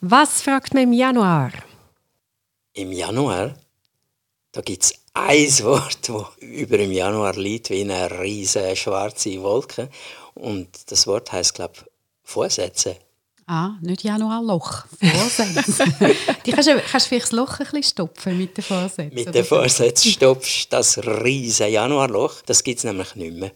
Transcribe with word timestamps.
Was 0.00 0.42
fragt 0.42 0.74
man 0.74 0.84
im 0.84 0.92
Januar? 0.92 1.50
Im 2.72 2.92
Januar, 2.92 3.54
da 4.52 4.60
gibt 4.60 4.84
es 4.84 4.94
ein 5.12 5.48
Wort, 5.64 6.08
das 6.08 6.26
über 6.38 6.78
im 6.78 6.92
Januar 6.92 7.34
liegt 7.34 7.70
wie 7.70 7.80
eine 7.80 8.20
riesige 8.20 8.76
schwarze 8.76 9.42
Wolke. 9.42 9.88
Und 10.34 10.68
das 10.92 11.06
Wort 11.08 11.32
heißt, 11.32 11.54
glaube 11.54 11.74
ich, 11.76 11.84
Vorsätze. 12.22 12.96
Ah, 13.48 13.72
nicht 13.80 14.04
Januarloch. 14.04 14.84
Vorsätze. 15.00 15.84
Die 16.46 16.52
kannst, 16.52 16.68
du, 16.68 16.80
kannst 16.80 17.06
du 17.06 17.08
vielleicht 17.08 17.24
das 17.24 17.32
Loch 17.32 17.58
ein 17.58 17.64
bisschen 17.64 17.82
stopfen 17.82 18.38
mit 18.38 18.56
den 18.56 18.62
Vorsätzen? 18.62 19.14
Mit 19.14 19.34
den 19.34 19.44
Vorsätzen 19.44 20.12
stopfst 20.12 20.66
du 20.66 20.76
das 20.76 20.98
riesige 20.98 21.70
Januarloch. 21.70 22.42
Das 22.42 22.62
gibt 22.62 22.78
es 22.78 22.84
nämlich 22.84 23.16
nicht 23.16 23.36
mehr. 23.36 23.50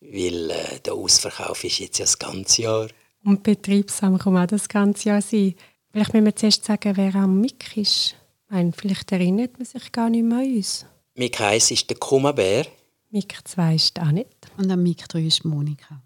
Weil 0.00 0.50
äh, 0.50 0.80
der 0.84 0.94
Ausverkauf 0.94 1.62
ist 1.62 1.78
jetzt 1.78 1.98
ja 1.98 2.04
das 2.04 2.18
ganze 2.18 2.62
Jahr. 2.62 2.88
Und 3.22 3.42
betriebsam 3.42 4.18
kann 4.18 4.36
auch 4.36 4.46
das 4.46 4.68
ganze 4.68 5.10
Jahr 5.10 5.22
sein. 5.22 5.54
Vielleicht 5.94 6.12
müssen 6.12 6.24
wir 6.24 6.34
zuerst 6.34 6.64
sagen, 6.64 6.96
wer 6.96 7.14
am 7.14 7.40
Mick 7.40 7.76
ist. 7.76 8.16
meine, 8.48 8.72
vielleicht 8.72 9.12
erinnert 9.12 9.58
man 9.58 9.64
sich 9.64 9.92
gar 9.92 10.10
nicht 10.10 10.24
mehr 10.24 10.38
an 10.38 10.56
uns. 10.56 10.84
Mick 11.14 11.40
1 11.40 11.70
ist 11.70 11.88
der 11.88 11.96
Kummerbär. 11.96 12.66
Mick 13.10 13.38
2 13.44 13.76
ist 13.76 14.00
auch 14.00 14.10
nicht. 14.10 14.28
Und 14.56 14.72
am 14.72 14.82
Mick 14.82 15.08
3 15.08 15.20
ist 15.20 15.44
Monika. 15.44 16.02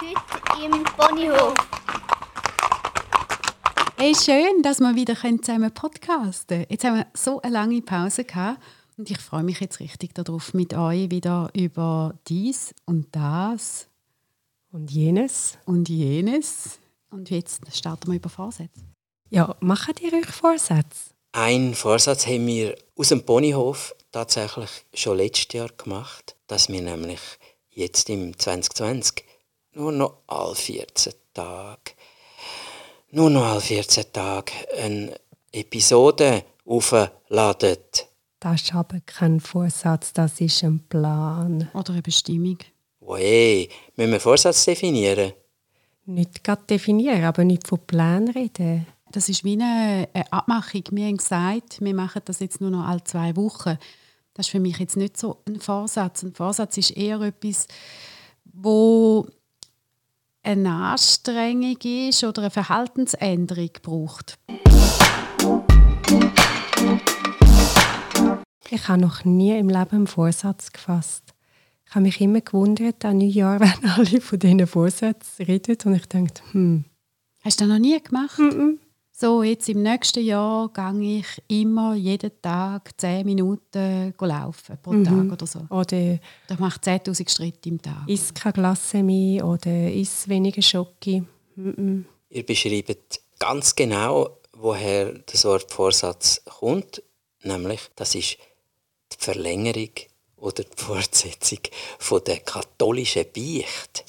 Heute 0.00 0.64
im 0.64 0.82
Ponyhof. 0.82 1.52
Hey, 3.98 4.14
schön, 4.14 4.62
dass 4.62 4.80
wir 4.80 4.94
wieder 4.94 5.14
zusammen 5.14 5.70
podcasten 5.74 6.60
können. 6.60 6.66
Jetzt 6.70 6.84
haben 6.84 6.96
wir 6.96 7.06
so 7.12 7.42
eine 7.42 7.52
lange 7.52 7.82
Pause 7.82 8.24
gehabt 8.24 8.62
und 8.96 9.10
ich 9.10 9.18
freue 9.18 9.42
mich 9.42 9.60
jetzt 9.60 9.78
richtig 9.78 10.14
darauf, 10.14 10.54
mit 10.54 10.72
euch 10.72 11.10
wieder 11.10 11.50
über 11.52 12.14
dies 12.26 12.74
und 12.86 13.14
das 13.14 13.90
und 14.76 14.90
jenes 14.90 15.56
und 15.64 15.88
jenes. 15.88 16.78
Und 17.10 17.30
jetzt 17.30 17.62
starten 17.74 18.10
wir 18.10 18.16
über 18.16 18.28
Vorsätze. 18.28 18.82
Ja, 19.30 19.56
machen 19.60 19.94
ihr 20.00 20.12
euch 20.12 20.26
Vorsätze? 20.26 21.10
Ein 21.32 21.74
Vorsatz 21.74 22.26
haben 22.26 22.46
wir 22.46 22.76
aus 22.94 23.08
dem 23.08 23.24
Ponyhof 23.24 23.94
tatsächlich 24.12 24.70
schon 24.94 25.16
letztes 25.16 25.52
Jahr 25.54 25.70
gemacht, 25.76 26.36
dass 26.46 26.68
wir 26.68 26.82
nämlich 26.82 27.20
jetzt 27.70 28.08
im 28.10 28.38
2020 28.38 29.24
nur 29.72 29.92
noch 29.92 30.18
alle 30.26 30.54
14 30.54 31.12
Tage, 31.32 31.92
nur 33.10 33.30
noch 33.30 33.44
alle 33.44 33.60
14 33.60 34.12
Tage 34.12 34.52
eine 34.78 35.18
Episode 35.52 36.44
aufladen. 36.66 37.78
Das 38.40 38.62
ist 38.62 38.74
aber 38.74 39.00
kein 39.00 39.40
Vorsatz, 39.40 40.12
das 40.12 40.40
ist 40.40 40.62
ein 40.62 40.80
Plan. 40.86 41.70
Oder 41.72 41.94
eine 41.94 42.02
Bestimmung. 42.02 42.58
Hey, 43.14 43.68
müssen 43.96 44.12
wir 44.12 44.20
Vorsatz 44.20 44.64
definieren? 44.64 45.32
Nicht 46.06 46.42
gerade 46.42 46.62
definieren, 46.68 47.24
aber 47.24 47.44
nicht 47.44 47.66
von 47.66 47.78
Plan 47.86 48.28
reden. 48.28 48.86
Das 49.12 49.28
ist 49.28 49.44
wie 49.44 49.52
eine, 49.52 50.08
Abmachung. 50.30 50.82
Wir 50.90 51.06
haben 51.06 51.16
gesagt, 51.16 51.80
wir 51.80 51.94
machen 51.94 52.22
das 52.24 52.40
jetzt 52.40 52.60
nur 52.60 52.70
noch 52.70 52.86
alle 52.86 53.04
zwei 53.04 53.36
Wochen. 53.36 53.78
Das 54.34 54.46
ist 54.46 54.50
für 54.50 54.60
mich 54.60 54.78
jetzt 54.78 54.96
nicht 54.96 55.16
so 55.16 55.42
ein 55.46 55.60
Vorsatz. 55.60 56.22
Ein 56.22 56.34
Vorsatz 56.34 56.76
ist 56.78 56.96
eher 56.96 57.20
etwas, 57.20 57.68
wo 58.44 59.26
eine 60.42 60.70
Anstrengung 60.70 61.78
ist 61.80 62.24
oder 62.24 62.42
eine 62.42 62.50
Verhaltensänderung 62.50 63.70
braucht. 63.82 64.38
Ich 68.68 68.88
habe 68.88 69.00
noch 69.00 69.24
nie 69.24 69.56
im 69.56 69.68
Leben 69.68 69.90
einen 69.90 70.06
Vorsatz 70.06 70.72
gefasst. 70.72 71.25
Ich 71.88 71.94
habe 71.94 72.02
mich 72.02 72.20
immer 72.20 72.40
gewundert, 72.40 73.04
an 73.04 73.18
Neujahr, 73.18 73.60
wenn 73.60 73.90
alle 73.90 74.20
von 74.20 74.38
diesen 74.38 74.66
Vorsätzen 74.66 75.44
reden 75.44 75.76
und 75.84 75.94
ich 75.94 76.06
dachte, 76.06 76.42
hm. 76.52 76.84
Hast 77.42 77.60
du 77.60 77.64
das 77.64 77.72
noch 77.72 77.78
nie 77.78 78.00
gemacht? 78.02 78.38
Mm 78.38 78.48
-mm. 78.48 78.78
So, 79.18 79.42
jetzt 79.42 79.66
im 79.70 79.82
nächsten 79.82 80.22
Jahr 80.22 80.70
gehe 80.74 81.20
ich 81.20 81.26
immer 81.48 81.94
jeden 81.94 82.32
Tag 82.42 82.90
10 83.00 83.24
Minuten 83.24 84.12
laufen 84.20 84.76
pro 84.82 84.92
mhm. 84.92 85.04
Tag 85.04 85.32
oder 85.32 85.46
so. 85.46 85.60
Oder 85.70 86.18
ich 86.50 86.58
mache 86.58 86.80
10'000 86.80 87.30
Schritte 87.30 87.70
im 87.70 87.80
Tag. 87.80 88.06
Isst 88.08 88.34
keine 88.34 88.52
Glasse 88.52 89.02
mehr 89.02 89.46
oder 89.46 89.90
isst 89.90 90.28
weniger 90.28 90.60
Schoki. 90.60 91.22
Mhm. 91.54 92.04
Ihr 92.28 92.44
beschreibt 92.44 93.22
ganz 93.38 93.74
genau, 93.74 94.36
woher 94.52 95.14
das 95.14 95.46
Wort 95.46 95.72
Vorsatz 95.72 96.42
kommt. 96.44 97.02
Nämlich, 97.42 97.80
das 97.96 98.14
ist 98.14 98.36
die 99.12 99.16
Verlängerung 99.18 99.92
oder 100.46 100.62
die 100.62 100.82
Fortsetzung 100.82 101.58
von 101.98 102.22
der 102.24 102.38
katholischen 102.38 103.26
Beicht. 103.34 104.04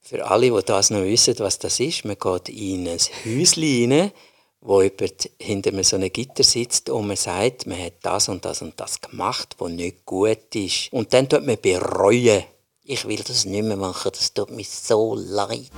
Für 0.00 0.26
alle, 0.26 0.50
die 0.50 0.66
das 0.66 0.90
noch 0.90 1.02
wissen, 1.02 1.38
was 1.38 1.60
das 1.60 1.78
ist, 1.78 2.04
man 2.04 2.18
geht 2.18 2.48
in 2.48 2.88
ein 2.88 2.98
Häuschen 3.24 3.92
rein, 3.92 4.12
wo 4.60 4.82
jemand 4.82 5.30
hinter 5.38 5.84
so 5.84 5.96
einem 5.96 6.12
Gitter 6.12 6.42
sitzt 6.42 6.90
und 6.90 7.06
man 7.06 7.16
sagt, 7.16 7.66
man 7.66 7.80
hat 7.80 7.94
das 8.02 8.28
und 8.28 8.44
das 8.44 8.60
und 8.62 8.78
das 8.80 9.00
gemacht, 9.00 9.54
was 9.58 9.70
nicht 9.70 10.04
gut 10.04 10.54
ist. 10.54 10.92
Und 10.92 11.12
dann 11.12 11.28
tut 11.28 11.46
man 11.46 11.60
bereuen. 11.60 12.42
Ich 12.82 13.06
will 13.06 13.22
das 13.22 13.44
nicht 13.44 13.62
mehr 13.62 13.76
machen, 13.76 14.10
das 14.12 14.34
tut 14.34 14.50
mir 14.50 14.64
so 14.64 15.14
leid. 15.14 15.70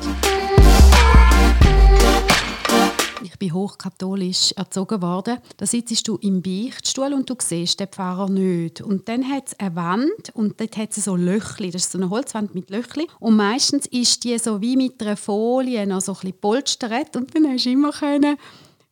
Ich 3.24 3.38
bin 3.38 3.54
hochkatholisch 3.54 4.52
erzogen 4.52 5.00
worden. 5.00 5.38
Da 5.56 5.66
sitzt 5.66 6.08
du 6.08 6.16
im 6.16 6.42
Beichtstuhl 6.42 7.12
und 7.12 7.30
du 7.30 7.36
siehst 7.38 7.78
den 7.78 7.86
Pfarrer 7.86 8.28
nicht. 8.28 8.80
Und 8.80 9.08
dann 9.08 9.28
hat 9.28 9.48
es 9.48 9.60
eine 9.60 9.76
Wand 9.76 10.30
und 10.34 10.60
dort 10.60 10.76
hat 10.76 10.96
es 10.96 11.04
so 11.04 11.14
Löchli. 11.14 11.70
Das 11.70 11.82
ist 11.82 11.92
so 11.92 11.98
eine 11.98 12.10
Holzwand 12.10 12.54
mit 12.54 12.70
Löchli. 12.70 13.06
Und 13.20 13.36
meistens 13.36 13.86
ist 13.86 14.24
die 14.24 14.38
so 14.38 14.60
wie 14.60 14.76
mit 14.76 15.00
einer 15.00 15.16
Folie 15.16 15.86
noch 15.86 16.00
so 16.00 16.12
ein 16.12 16.20
bisschen 16.20 16.40
polstert. 16.40 17.16
Und 17.16 17.34
dann 17.34 17.46
hast 17.46 17.64
du 17.64 17.70
immer 17.70 17.92
können 17.92 18.36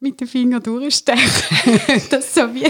mit 0.00 0.19
den 0.19 0.27
Fingern 0.27 0.62
durchstechen. 0.62 2.00
das 2.11 2.34
so 2.34 2.55
wie, 2.55 2.65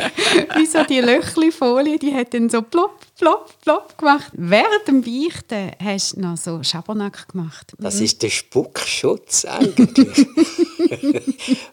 wie 0.57 0.67
so 0.67 0.83
die 0.85 1.01
Löchli-Folie, 1.01 1.99
die 1.99 2.13
hat 2.13 2.35
dann 2.35 2.51
so 2.51 2.61
plopp, 2.61 3.07
plopp, 3.17 3.55
plopp 3.63 3.97
gemacht. 3.97 4.33
Während 4.33 4.89
dem 4.89 5.03
Beichten 5.03 5.71
hast 5.83 6.17
du 6.17 6.21
noch 6.21 6.37
so 6.37 6.63
Schabernack 6.63 7.29
gemacht. 7.29 7.73
Das 7.79 7.99
mhm. 7.99 8.05
ist 8.05 8.23
der 8.23 8.31
Spuckschutz 8.31 9.45
eigentlich. 9.45 10.27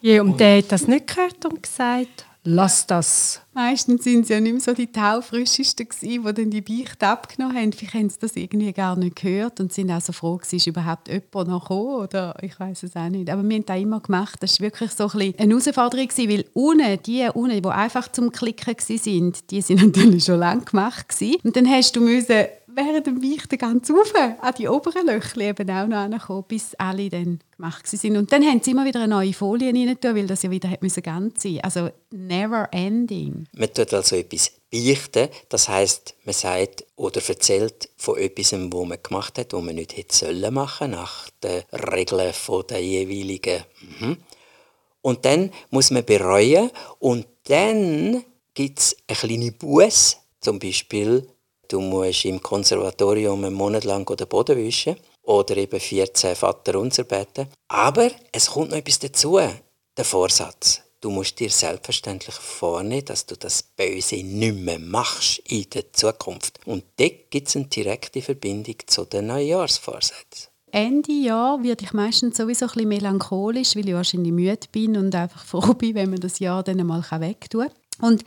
ja, 0.00 0.22
und 0.22 0.38
der 0.38 0.58
hat 0.58 0.70
das 0.70 0.86
nicht 0.86 1.08
gehört 1.08 1.44
und 1.44 1.62
gesagt, 1.62 2.24
lass 2.48 2.86
das. 2.86 3.42
Meistens 3.52 4.04
sind 4.04 4.26
sie 4.26 4.32
ja 4.32 4.40
nicht 4.40 4.52
mehr 4.52 4.60
so 4.60 4.72
die 4.72 4.90
Taufrischesten 4.90 5.88
die 6.00 6.20
dann 6.20 6.50
die 6.50 6.60
Beichte 6.60 7.06
abgenommen 7.06 7.56
haben. 7.56 7.72
Vielleicht 7.72 7.94
haben 7.94 8.08
sie 8.08 8.18
das 8.20 8.36
irgendwie 8.36 8.72
gar 8.72 8.96
nicht 8.96 9.16
gehört 9.16 9.60
und 9.60 9.72
sind 9.72 9.90
auch 9.90 10.00
so 10.00 10.12
froh 10.12 10.40
ist 10.50 10.66
überhaupt 10.66 11.08
jemand 11.08 11.48
noch 11.48 11.62
gekommen 11.62 12.02
oder 12.02 12.36
ich 12.40 12.58
weiß 12.58 12.84
es 12.84 12.96
auch 12.96 13.08
nicht. 13.08 13.28
Aber 13.30 13.42
wir 13.42 13.56
haben 13.56 13.66
das 13.66 13.78
immer 13.78 14.00
gemacht. 14.00 14.42
Das 14.42 14.60
war 14.60 14.66
wirklich 14.66 14.92
so 14.92 15.08
ein 15.08 15.34
eine 15.36 15.54
Herausforderung, 15.54 16.08
weil 16.16 16.44
unten, 16.54 17.02
die 17.04 17.28
unten, 17.34 17.62
die 17.62 17.68
einfach 17.68 18.10
zum 18.10 18.32
Klicken 18.32 18.74
waren, 18.74 19.32
die 19.50 19.60
sind 19.60 19.82
natürlich 19.96 20.24
schon 20.24 20.38
lange 20.38 20.64
gemacht. 20.64 21.06
Und 21.42 21.56
dann 21.56 21.68
hast 21.68 21.96
du 21.96 22.00
müssen 22.00 22.46
während 22.78 23.06
dem 23.06 23.22
Weichen 23.22 23.58
ganz 23.58 23.90
rauf 23.90 24.14
an 24.14 24.54
die 24.56 24.68
oberen 24.68 25.06
Löcher 25.06 25.40
eben 25.40 25.70
auch 25.70 25.86
noch 25.86 25.96
angekommen, 25.96 26.44
bis 26.46 26.74
alle 26.76 27.08
dann 27.08 27.40
gemacht 27.56 27.86
sind. 27.86 28.16
Und 28.16 28.32
dann 28.32 28.44
haben 28.44 28.62
sie 28.62 28.70
immer 28.70 28.84
wieder 28.84 29.00
eine 29.00 29.14
neue 29.14 29.32
Folie 29.32 29.68
rein, 29.68 29.98
weil 30.02 30.26
das 30.26 30.42
ja 30.42 30.50
wieder 30.50 30.70
müssen 30.80 31.02
ganz 31.02 31.42
sein 31.42 31.60
Also 31.62 31.90
never 32.10 32.68
ending. 32.72 33.46
Man 33.52 33.72
tut 33.72 33.92
also 33.92 34.16
etwas 34.16 34.52
beichten, 34.70 35.28
das 35.48 35.68
heißt, 35.68 36.14
man 36.24 36.34
sagt 36.34 36.84
oder 36.96 37.20
erzählt 37.26 37.88
von 37.96 38.18
etwas, 38.18 38.52
was 38.52 38.88
man 38.88 39.02
gemacht 39.02 39.38
hat, 39.38 39.52
was 39.52 39.62
man 39.62 39.74
nicht 39.74 39.96
hätte 39.96 40.14
sollen 40.14 40.54
machen 40.54 40.92
nach 40.92 41.30
den 41.42 41.62
Regeln 41.72 42.32
der 42.70 42.80
jeweiligen. 42.80 43.64
Mhm. 44.00 44.16
Und 45.00 45.24
dann 45.24 45.52
muss 45.70 45.90
man 45.90 46.04
bereuen 46.04 46.70
und 46.98 47.26
dann 47.44 48.24
gibt 48.54 48.78
es 48.78 48.96
eine 49.06 49.16
kleine 49.16 49.52
Buße, 49.52 50.16
zum 50.40 50.58
Beispiel 50.58 51.26
Du 51.68 51.80
musst 51.80 52.24
im 52.24 52.42
Konservatorium 52.42 53.44
einen 53.44 53.54
Monat 53.54 53.84
lang 53.84 54.06
den 54.16 54.26
Boden 54.26 54.56
wischen 54.56 54.96
oder 55.22 55.54
eben 55.58 55.78
14 55.78 56.34
Vater 56.34 56.80
unser 56.80 57.04
beten. 57.04 57.48
Aber 57.68 58.10
es 58.32 58.46
kommt 58.46 58.70
noch 58.70 58.78
etwas 58.78 58.98
dazu, 58.98 59.38
der 59.38 60.04
Vorsatz. 60.04 60.80
Du 61.00 61.10
musst 61.10 61.38
dir 61.38 61.50
selbstverständlich 61.50 62.34
vornehmen, 62.34 63.04
dass 63.04 63.26
du 63.26 63.36
das 63.36 63.62
Böse 63.62 64.16
nicht 64.16 64.56
mehr 64.56 64.78
machst 64.78 65.40
in 65.46 65.66
der 65.72 65.92
Zukunft. 65.92 66.58
Und 66.64 66.84
dort 66.96 67.30
gibt 67.30 67.48
es 67.48 67.56
eine 67.56 67.66
direkte 67.66 68.22
Verbindung 68.22 68.76
zu 68.86 69.04
den 69.04 69.26
Neujahrsvorsätzen. 69.26 70.48
Ende 70.72 71.12
Jahr 71.12 71.62
werde 71.62 71.84
ich 71.84 71.92
meistens 71.92 72.38
sowieso 72.38 72.64
ein 72.64 72.72
bisschen 72.72 72.88
melancholisch, 72.88 73.76
weil 73.76 73.88
ich 73.88 73.94
wahrscheinlich 73.94 74.32
müde 74.32 74.66
bin 74.72 74.96
und 74.96 75.14
einfach 75.14 75.44
froh 75.44 75.74
bin, 75.74 75.94
wenn 75.94 76.10
man 76.10 76.20
das 76.20 76.38
Jahr 76.38 76.62
dann 76.62 76.84
mal 76.86 77.02
wegtun 77.02 77.68
kann. 78.00 78.10
Und 78.10 78.24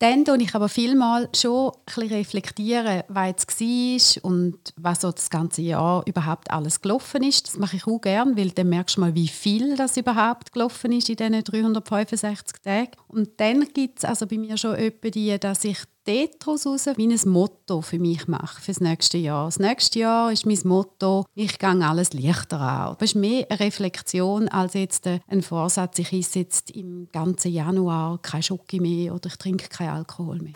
dann 0.00 0.24
tue 0.24 0.38
ich 0.42 0.54
aber 0.54 0.70
vielmal 0.70 1.28
schon 1.36 1.72
ein 1.94 2.08
reflektieren, 2.08 3.02
was 3.08 3.46
es 3.46 3.60
war 3.60 4.30
und 4.30 4.56
was 4.76 5.02
so 5.02 5.12
das 5.12 5.28
ganze 5.28 5.60
Jahr 5.60 6.02
überhaupt 6.06 6.50
alles 6.50 6.80
gelaufen 6.80 7.22
ist. 7.22 7.48
Das 7.48 7.58
mache 7.58 7.76
ich 7.76 7.86
auch 7.86 8.00
gerne, 8.00 8.34
weil 8.34 8.50
dann 8.50 8.70
merkst 8.70 8.96
du 8.96 9.02
mal, 9.02 9.14
wie 9.14 9.28
viel 9.28 9.76
das 9.76 9.98
überhaupt 9.98 10.52
gelaufen 10.52 10.92
ist 10.92 11.10
in 11.10 11.16
diesen 11.16 11.44
365 11.44 12.62
Tagen. 12.62 12.92
Und 13.08 13.38
dann 13.40 13.60
gibt 13.74 13.98
es 13.98 14.06
also 14.06 14.26
bei 14.26 14.38
mir 14.38 14.56
schon 14.56 14.74
die, 15.10 15.38
dass 15.38 15.64
ich 15.64 15.78
daraus 16.04 16.66
raus 16.66 16.86
wie 16.96 17.06
ein 17.06 17.30
Motto 17.30 17.82
für 17.82 17.98
mich 17.98 18.26
mache, 18.26 18.60
für 18.60 18.72
das 18.72 18.80
nächste 18.80 19.18
Jahr. 19.18 19.46
Das 19.46 19.58
nächste 19.58 19.98
Jahr 20.00 20.32
ist 20.32 20.46
mein 20.46 20.58
Motto, 20.64 21.24
ich 21.34 21.58
gehe 21.58 21.86
alles 21.86 22.12
leichter 22.12 22.60
an. 22.60 22.96
Das 22.98 23.10
ist 23.10 23.14
mehr 23.14 23.46
eine 23.48 23.60
Reflexion 23.60 24.48
als 24.48 24.74
jetzt 24.74 25.06
ein 25.06 25.42
Vorsatz, 25.42 25.98
ich 25.98 26.12
esse 26.12 26.40
jetzt 26.40 26.70
im 26.70 27.08
ganzen 27.12 27.52
Januar 27.52 28.18
kein 28.22 28.42
Schoki 28.42 28.80
mehr 28.80 29.14
oder 29.14 29.28
ich 29.28 29.36
trinke 29.36 29.68
keinen 29.68 29.90
Alkohol 29.90 30.38
mehr. 30.38 30.54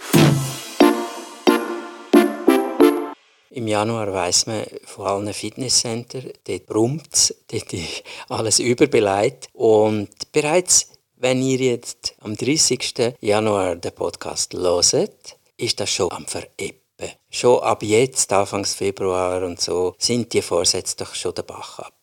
Im 3.55 3.69
Januar 3.69 4.13
weiß 4.13 4.47
man 4.47 4.65
von 4.85 5.07
allen 5.07 5.33
Fitnesscenter, 5.33 6.23
dort 6.45 6.67
brummt 6.67 7.09
es, 7.13 7.37
dort 7.49 7.73
ist 7.73 8.03
alles 8.29 8.59
überbeleidigt. 8.59 9.49
Und 9.53 10.09
bereits, 10.33 10.89
wenn 11.25 11.41
ihr 11.41 11.57
jetzt 11.57 12.15
am 12.21 12.37
30. 12.37 13.15
Januar 13.23 13.77
den 13.77 13.95
Podcast 13.95 14.53
loset, 14.53 15.39
ist 15.57 15.81
das 15.81 15.89
schon 15.89 16.13
am 16.13 16.27
Vereppen. 16.27 17.13
Schon 17.31 17.63
ab 17.63 17.83
jetzt, 17.83 18.31
Anfangs 18.31 18.75
Februar 18.75 19.43
und 19.43 19.59
so, 19.59 19.95
sind 19.97 20.35
die 20.35 20.43
Vorsätze 20.43 20.99
doch 20.99 21.15
schon 21.15 21.35
der 21.35 21.45
Bach 21.45 21.79
ab. 21.79 21.94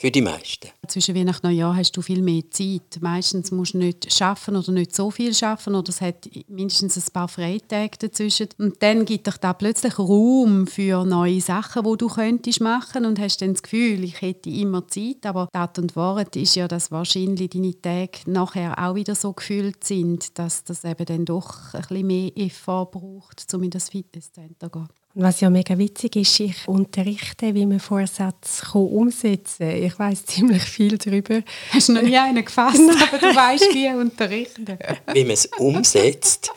Für 0.00 0.10
die 0.10 0.22
meisten. 0.22 0.70
Zwischen 0.88 1.14
Weihnachten 1.14 1.46
und 1.46 1.52
Neujahr 1.52 1.76
hast 1.76 1.94
du 1.94 2.00
viel 2.00 2.22
mehr 2.22 2.42
Zeit. 2.50 3.02
Meistens 3.02 3.50
musst 3.50 3.74
du 3.74 3.78
nicht 3.78 4.10
schaffen 4.10 4.56
oder 4.56 4.72
nicht 4.72 4.96
so 4.96 5.10
viel 5.10 5.34
schaffen 5.34 5.74
oder 5.74 5.90
es 5.90 6.00
hat 6.00 6.26
mindestens 6.48 6.96
ein 6.96 7.12
paar 7.12 7.28
Freitage 7.28 7.98
dazwischen. 7.98 8.48
Und 8.56 8.82
dann 8.82 9.04
gibt 9.04 9.26
dich 9.26 9.36
da 9.36 9.52
plötzlich 9.52 9.98
Raum 9.98 10.66
für 10.66 11.04
neue 11.04 11.42
Sachen, 11.42 11.84
wo 11.84 11.96
du 11.96 12.08
könntest 12.08 12.62
machen 12.62 13.04
und 13.04 13.18
hast 13.18 13.42
dann 13.42 13.52
das 13.52 13.62
Gefühl, 13.62 14.02
ich 14.02 14.22
hätte 14.22 14.48
immer 14.48 14.88
Zeit. 14.88 15.26
Aber 15.26 15.50
Tat 15.52 15.78
und 15.78 15.94
Wahrheit 15.96 16.34
ist 16.34 16.54
ja, 16.54 16.66
dass 16.66 16.90
wahrscheinlich 16.90 17.50
deine 17.50 17.78
Tage 17.78 18.20
nachher 18.24 18.78
auch 18.78 18.94
wieder 18.94 19.14
so 19.14 19.34
gefühlt 19.34 19.84
sind, 19.84 20.38
dass 20.38 20.64
das 20.64 20.82
eben 20.82 21.04
dann 21.04 21.26
doch 21.26 21.74
ein 21.74 21.82
bisschen 21.82 22.06
mehr 22.06 22.32
Effort 22.36 22.86
braucht, 22.86 23.52
um 23.52 23.64
in 23.64 23.70
das 23.70 23.90
Fitnesscenter 23.90 24.72
zu 24.72 24.78
gehen. 24.78 24.99
Und 25.12 25.24
was 25.24 25.40
ja 25.40 25.50
mega 25.50 25.76
witzig 25.76 26.14
ist, 26.14 26.38
ich 26.38 26.68
unterrichte, 26.68 27.52
wie 27.52 27.66
man 27.66 27.80
Vorsätze 27.80 28.78
umsetzen 28.78 29.68
kann. 29.68 29.82
Ich 29.82 29.98
weiß 29.98 30.24
ziemlich 30.26 30.62
viel 30.62 30.98
darüber. 30.98 31.42
Hast 31.72 31.88
du 31.88 31.94
noch 31.94 32.02
nie 32.02 32.16
einen 32.16 32.44
gefasst, 32.44 32.78
aber 33.08 33.18
du 33.18 33.34
weißt, 33.34 33.74
wie 33.74 33.88
unterrichten. 33.88 34.78
Wie 35.12 35.24
man 35.24 35.32
es 35.32 35.46
umsetzt. 35.58 36.52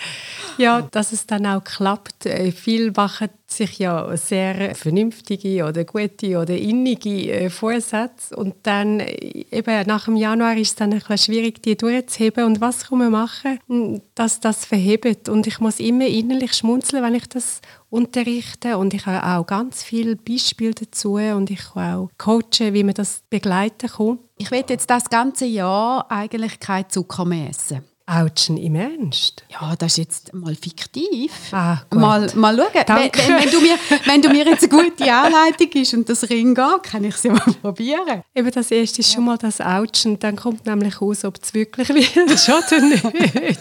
Ja, 0.57 0.81
dass 0.91 1.11
es 1.11 1.25
dann 1.25 1.45
auch 1.45 1.63
klappt. 1.63 2.25
Äh, 2.25 2.51
viele 2.51 2.91
machen 2.91 3.29
sich 3.45 3.79
ja 3.79 4.15
sehr 4.17 4.75
vernünftige 4.75 5.65
oder 5.65 5.83
gute 5.83 6.37
oder 6.37 6.55
innige 6.55 7.31
äh, 7.31 7.49
Vorsätze 7.49 8.35
und 8.35 8.55
dann 8.63 8.99
äh, 8.99 9.45
eben 9.51 9.87
nach 9.87 10.05
dem 10.05 10.15
Januar 10.15 10.57
ist 10.57 10.69
es 10.69 10.75
dann 10.75 10.93
ein 10.93 11.17
schwierig, 11.17 11.61
die 11.61 11.77
durchzuheben 11.77 12.45
und 12.45 12.61
was 12.61 12.87
kann 12.87 12.97
man 12.97 13.11
machen, 13.11 13.59
hm, 13.67 14.01
dass 14.15 14.39
das 14.39 14.65
verhebt 14.65 15.29
und 15.29 15.47
ich 15.47 15.59
muss 15.59 15.79
immer 15.79 16.07
innerlich 16.07 16.53
schmunzeln, 16.53 17.03
wenn 17.03 17.15
ich 17.15 17.27
das 17.29 17.61
unterrichte 17.89 18.77
und 18.77 18.93
ich 18.93 19.05
habe 19.05 19.23
auch 19.23 19.45
ganz 19.45 19.83
viele 19.83 20.15
Beispiele 20.15 20.73
dazu 20.73 21.15
und 21.15 21.51
ich 21.51 21.63
kann 21.73 21.95
auch 21.95 22.09
coachen, 22.17 22.73
wie 22.73 22.83
man 22.83 22.95
das 22.95 23.21
begleiten 23.29 23.87
kann. 23.87 24.19
Ich 24.37 24.49
will 24.49 24.63
jetzt 24.67 24.89
das 24.89 25.09
ganze 25.09 25.45
Jahr 25.45 26.09
eigentlich 26.09 26.59
kein 26.59 26.89
Zucker 26.89 27.25
mehr 27.25 27.49
essen. 27.49 27.83
Autschen 28.05 28.57
im 28.57 28.75
Ernst? 28.75 29.43
Ja, 29.49 29.75
das 29.77 29.93
ist 29.93 29.97
jetzt 29.97 30.33
mal 30.33 30.55
fiktiv. 30.55 31.31
Ah, 31.53 31.77
gut. 31.89 32.01
mal, 32.01 32.29
mal 32.35 32.57
schauen. 32.57 32.69
Wenn, 32.73 33.11
wenn, 33.13 33.41
wenn, 33.41 33.51
du 33.51 33.61
mir, 33.61 33.77
wenn 34.05 34.21
du 34.21 34.29
mir 34.29 34.45
jetzt 34.45 34.69
eine 34.69 34.83
gute 34.83 35.13
Anleitung 35.13 35.69
gibst 35.69 35.93
und 35.93 36.09
das 36.09 36.29
Ring 36.29 36.53
geht, 36.53 36.83
kann 36.83 37.05
ich 37.05 37.15
es 37.15 37.23
ja 37.23 37.31
mal 37.31 37.53
probieren. 37.61 38.23
Eben 38.35 38.51
das 38.51 38.71
erste 38.71 38.99
ist 38.99 39.13
schon 39.13 39.23
mal 39.23 39.37
das 39.37 39.61
Autschen. 39.61 40.19
Dann 40.19 40.35
kommt 40.35 40.65
nämlich 40.65 40.99
raus, 41.01 41.23
ob 41.23 41.39
es 41.41 41.53
wirklich 41.53 41.89
wird 41.89 42.49
oder 42.49 42.81
nicht. 42.81 43.59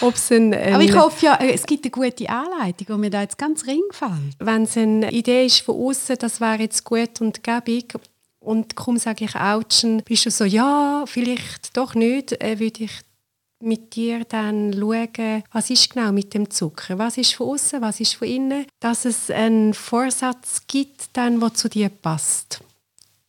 Ob's 0.00 0.30
ein, 0.30 0.54
ein, 0.54 0.74
Aber 0.74 0.84
ich 0.84 0.94
hoffe 0.94 1.26
ja, 1.26 1.38
es 1.40 1.66
gibt 1.66 1.84
eine 1.84 1.90
gute 1.90 2.28
Anleitung, 2.28 2.86
die 2.86 2.92
mir 2.94 3.10
da 3.10 3.22
jetzt 3.22 3.36
ganz 3.36 3.66
ring 3.66 3.82
gefällt. 3.88 4.36
Wenn 4.38 4.62
es 4.62 4.76
eine 4.76 5.10
Idee 5.10 5.46
ist 5.46 5.60
von 5.60 5.74
außen, 5.74 6.16
das 6.18 6.40
wäre 6.40 6.60
jetzt 6.60 6.84
gut 6.84 7.20
und 7.20 7.42
gäbig, 7.42 7.94
und 8.38 8.74
kaum 8.74 8.98
sage 8.98 9.24
ich 9.24 9.36
Autschen, 9.36 10.02
bist 10.04 10.26
du 10.26 10.30
so, 10.30 10.44
ja, 10.44 11.04
vielleicht 11.06 11.76
doch 11.76 11.94
nicht, 11.94 12.32
äh, 12.42 12.58
würde 12.58 12.84
ich 12.84 12.92
mit 13.62 13.94
dir 13.94 14.24
dann 14.24 14.72
schauen, 14.72 15.42
was 15.52 15.70
ist 15.70 15.92
genau 15.92 16.12
mit 16.12 16.34
dem 16.34 16.50
Zucker, 16.50 16.98
was 16.98 17.16
ist 17.16 17.34
von 17.34 17.48
außen, 17.48 17.80
was 17.80 18.00
ist 18.00 18.14
von 18.14 18.28
innen, 18.28 18.66
dass 18.80 19.04
es 19.04 19.30
einen 19.30 19.74
Vorsatz 19.74 20.62
gibt, 20.66 21.16
dann, 21.16 21.40
der 21.40 21.54
zu 21.54 21.68
dir 21.68 21.88
passt. 21.88 22.60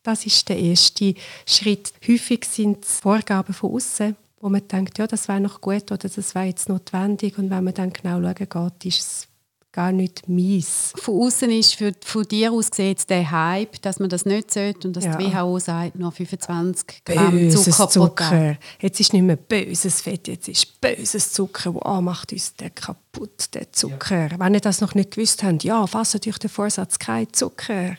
Das 0.02 0.26
ist 0.26 0.48
der 0.48 0.58
erste 0.58 1.14
Schritt. 1.46 1.92
Häufig 2.06 2.44
sind 2.44 2.84
es 2.84 3.00
Vorgaben 3.00 3.54
von 3.54 3.72
außen, 3.72 4.16
wo 4.40 4.50
man 4.50 4.66
denkt, 4.68 4.98
ja, 4.98 5.06
das 5.06 5.28
wäre 5.28 5.40
noch 5.40 5.60
gut 5.60 5.90
oder 5.90 6.08
das 6.08 6.34
wäre 6.34 6.44
jetzt 6.46 6.68
notwendig 6.68 7.38
und 7.38 7.48
wenn 7.48 7.64
man 7.64 7.74
dann 7.74 7.92
genau 7.92 8.20
schauen 8.20 8.34
geht, 8.34 8.84
ist 8.84 9.00
es 9.00 9.28
gar 9.74 9.90
nicht 9.90 10.28
mies. 10.28 10.92
Von 10.94 11.20
außen 11.22 11.50
ist 11.50 11.74
für, 11.74 11.92
von 12.04 12.22
dir 12.22 12.52
aus 12.52 12.70
gesehen 12.70 12.96
der 13.08 13.28
Hype, 13.28 13.82
dass 13.82 13.98
man 13.98 14.08
das 14.08 14.24
nicht 14.24 14.54
sollte 14.54 14.86
und 14.86 14.94
dass 14.94 15.04
ja. 15.04 15.16
die 15.16 15.34
WHO 15.34 15.58
sagt, 15.58 15.96
nur 15.96 16.12
25 16.12 17.04
Gramm 17.04 17.32
böses 17.32 17.76
Zucker, 17.76 17.88
Zucker. 17.90 18.56
Jetzt 18.80 19.00
ist 19.00 19.12
nicht 19.12 19.22
mehr 19.22 19.34
böses 19.36 20.00
Fett, 20.00 20.28
jetzt 20.28 20.46
ist 20.46 20.80
böses 20.80 21.32
Zucker, 21.32 21.74
wo 21.74 21.80
oh, 21.84 22.00
macht 22.00 22.32
uns 22.32 22.54
der 22.54 22.70
kaputt, 22.70 23.52
der 23.54 23.72
Zucker. 23.72 24.30
Ja. 24.30 24.38
Wenn 24.38 24.54
ihr 24.54 24.60
das 24.60 24.80
noch 24.80 24.94
nicht 24.94 25.10
gewusst 25.10 25.42
habt, 25.42 25.64
ja, 25.64 25.84
fasst 25.88 26.14
euch 26.14 26.38
den 26.38 26.50
Vorsatz, 26.50 26.96
kein 27.00 27.32
Zucker. 27.32 27.96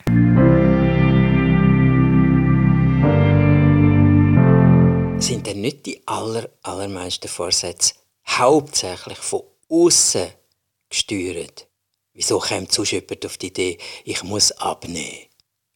Sind 5.18 5.46
denn 5.46 5.60
nicht 5.60 5.84
die 5.84 6.00
aller, 6.06 6.48
allermeisten 6.62 7.28
Vorsätze 7.28 7.94
hauptsächlich 8.26 9.18
von 9.18 9.42
außen 9.68 10.28
gesteuert? 10.88 11.68
Wieso 12.12 12.38
kommt 12.38 12.72
sonst 12.72 12.92
jemand 12.92 13.26
auf 13.26 13.36
die 13.36 13.48
Idee, 13.48 13.78
ich 14.04 14.22
muss 14.22 14.52
abnehmen? 14.52 15.26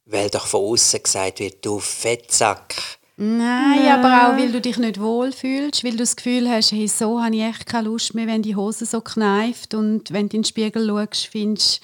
Weil 0.06 0.30
doch 0.30 0.46
von 0.46 0.64
außen 0.64 1.02
gesagt 1.02 1.40
wird, 1.40 1.64
du 1.64 1.78
Fettsack. 1.78 2.74
Nein, 3.16 3.84
ja. 3.84 3.98
aber 3.98 4.32
auch, 4.32 4.38
weil 4.38 4.50
du 4.50 4.60
dich 4.62 4.78
nicht 4.78 4.98
wohlfühlst, 4.98 5.84
weil 5.84 5.92
du 5.92 5.98
das 5.98 6.16
Gefühl 6.16 6.48
hast, 6.48 6.72
hey, 6.72 6.88
so 6.88 7.22
habe 7.22 7.36
ich 7.36 7.42
echt 7.42 7.66
keine 7.66 7.88
Lust 7.88 8.14
mehr, 8.14 8.26
wenn 8.26 8.42
die 8.42 8.56
Hose 8.56 8.86
so 8.86 9.02
kneift 9.02 9.74
und 9.74 10.10
wenn 10.10 10.30
du 10.30 10.36
in 10.36 10.42
den 10.42 10.44
Spiegel 10.44 10.88
schaust, 10.88 11.26
findest 11.26 11.82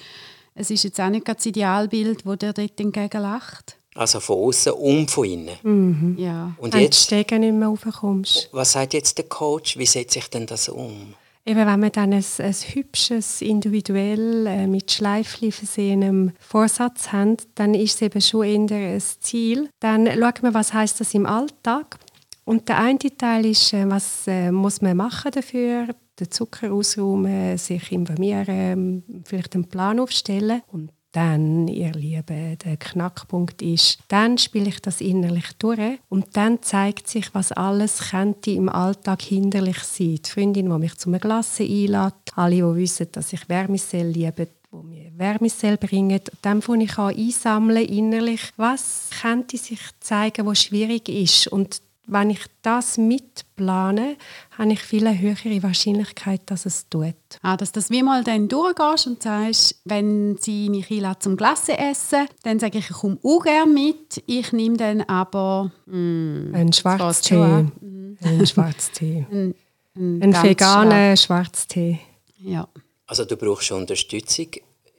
es 0.59 0.71
ist 0.71 0.83
jetzt 0.83 0.99
auch 0.99 1.09
nicht 1.09 1.27
das 1.27 1.45
Idealbild, 1.45 2.25
wo 2.25 2.35
dir 2.35 2.51
dort 2.51 2.79
entgegen 2.79 3.21
lacht. 3.21 3.77
Also 3.93 4.19
von 4.19 4.37
außen 4.37 4.73
und 4.73 5.11
von 5.11 5.25
innen. 5.25 5.57
Mhm. 5.61 6.15
Ja. 6.17 6.53
Und 6.57 6.73
Wenn 6.73 6.81
jetzt, 6.81 6.99
du 6.99 7.15
Stegen 7.15 7.41
nicht 7.41 7.53
mehr 7.53 7.67
raufkommst. 7.67 8.49
was 8.51 8.71
sagt 8.71 8.95
jetzt 8.95 9.19
der 9.19 9.25
Coach? 9.25 9.77
Wie 9.77 9.85
setze 9.85 10.17
ich 10.17 10.29
denn 10.29 10.47
das 10.47 10.69
um? 10.69 11.13
Eben, 11.47 11.65
wenn 11.65 11.79
man 11.79 11.91
dann 11.93 12.11
ein, 12.11 12.25
ein 12.39 12.53
hübsches, 12.53 13.41
individuell 13.41 14.47
äh, 14.47 14.67
mit 14.67 14.91
Schleifchen 14.91 15.53
versehenem 15.53 16.33
Vorsatz 16.39 17.13
hat, 17.13 17.47
dann 17.55 17.73
ist 17.73 17.95
es 17.95 18.01
eben 18.01 18.19
schon 18.19 18.69
eher 18.69 18.95
ein 18.95 18.99
Ziel. 18.99 19.69
Dann 19.79 20.07
schaut 20.07 20.43
man, 20.43 20.53
was 20.53 20.73
heißt 20.73 20.99
das 20.99 21.13
im 21.13 21.25
Alltag. 21.25 21.99
Und 22.43 22.67
der 22.67 22.79
eine 22.79 22.97
Teil 22.97 23.45
ist, 23.45 23.71
äh, 23.73 23.89
was 23.89 24.27
äh, 24.27 24.51
muss 24.51 24.81
man 24.81 24.97
machen 24.97 25.31
dafür? 25.31 25.87
Den 26.19 26.31
Zucker 26.31 26.73
ausräumen, 26.73 27.57
sich 27.57 27.93
informieren, 27.93 29.23
vielleicht 29.23 29.55
einen 29.55 29.69
Plan 29.69 30.01
aufstellen. 30.01 30.63
Und 30.67 30.91
dann, 31.11 31.67
ihr 31.67 31.91
Lieben, 31.93 32.57
der 32.57 32.77
Knackpunkt 32.77 33.61
ist, 33.61 33.99
dann 34.07 34.37
spiele 34.37 34.69
ich 34.69 34.81
das 34.81 35.01
innerlich 35.01 35.53
durch 35.57 35.99
und 36.09 36.35
dann 36.35 36.61
zeigt 36.61 37.07
sich, 37.07 37.33
was 37.33 37.51
alles 37.51 38.11
könnte 38.11 38.51
im 38.51 38.69
Alltag 38.69 39.21
hinderlich 39.21 39.79
sein. 39.79 40.19
Die 40.23 40.29
Freundin, 40.29 40.69
die 40.69 40.77
mich 40.77 40.95
zu 40.97 41.09
einem 41.09 41.19
Glas 41.19 41.59
einlädt, 41.59 42.13
alle, 42.35 42.55
die 42.55 42.75
wissen, 42.75 43.07
dass 43.11 43.33
ich 43.33 43.47
Wärmesell 43.49 44.07
liebe, 44.07 44.49
wo 44.69 44.83
mir 44.83 45.11
Wärmesell 45.17 45.77
bringen. 45.77 46.19
Dann 46.41 46.61
fange 46.61 46.83
ich 46.83 46.97
an 46.97 47.15
einsammeln 47.15 47.85
innerlich, 47.85 48.41
was 48.57 49.09
könnte 49.21 49.57
sich 49.57 49.79
zeigen, 49.99 50.45
was 50.45 50.61
schwierig 50.61 51.09
ist 51.09 51.47
und 51.47 51.81
wenn 52.07 52.29
ich 52.29 52.45
das 52.61 52.97
mitplane, 52.97 54.15
habe 54.57 54.71
ich 54.73 54.81
viel 54.81 55.05
eine 55.05 55.19
höhere 55.19 55.61
Wahrscheinlichkeit, 55.61 56.41
dass 56.45 56.65
es 56.65 56.87
tut. 56.89 57.13
Ah, 57.41 57.57
dass 57.57 57.71
das 57.73 57.89
wie 57.89 58.01
mal 58.01 58.23
dann 58.23 58.47
durchgehst 58.47 59.07
und 59.07 59.21
sagst, 59.21 59.81
wenn 59.85 60.37
sie 60.39 60.69
mich 60.69 60.89
einladen 60.89 61.21
zum 61.21 61.37
Glasse 61.37 61.77
essen, 61.77 62.27
dann 62.43 62.59
sage 62.59 62.77
ich, 62.79 62.89
ich 62.89 62.95
komme 62.95 63.19
auch 63.23 63.43
gerne 63.43 63.71
mit. 63.71 64.23
Ich 64.25 64.53
nehme 64.53 64.77
dann 64.77 65.01
aber 65.01 65.71
mm, 65.85 66.55
Ein 66.55 66.73
Schwarztee. 66.73 67.35
Mhm. 67.35 68.17
Ein 68.23 68.47
Schwarztee. 68.47 69.27
ein, 69.29 69.53
ein, 69.95 70.23
Ein 70.23 70.31
ganz 70.31 70.43
veganer 70.43 71.17
Schwarztee. 71.17 71.99
Ja. 72.39 72.67
Also 73.05 73.25
du 73.25 73.35
brauchst 73.35 73.71
Unterstützung. 73.71 74.47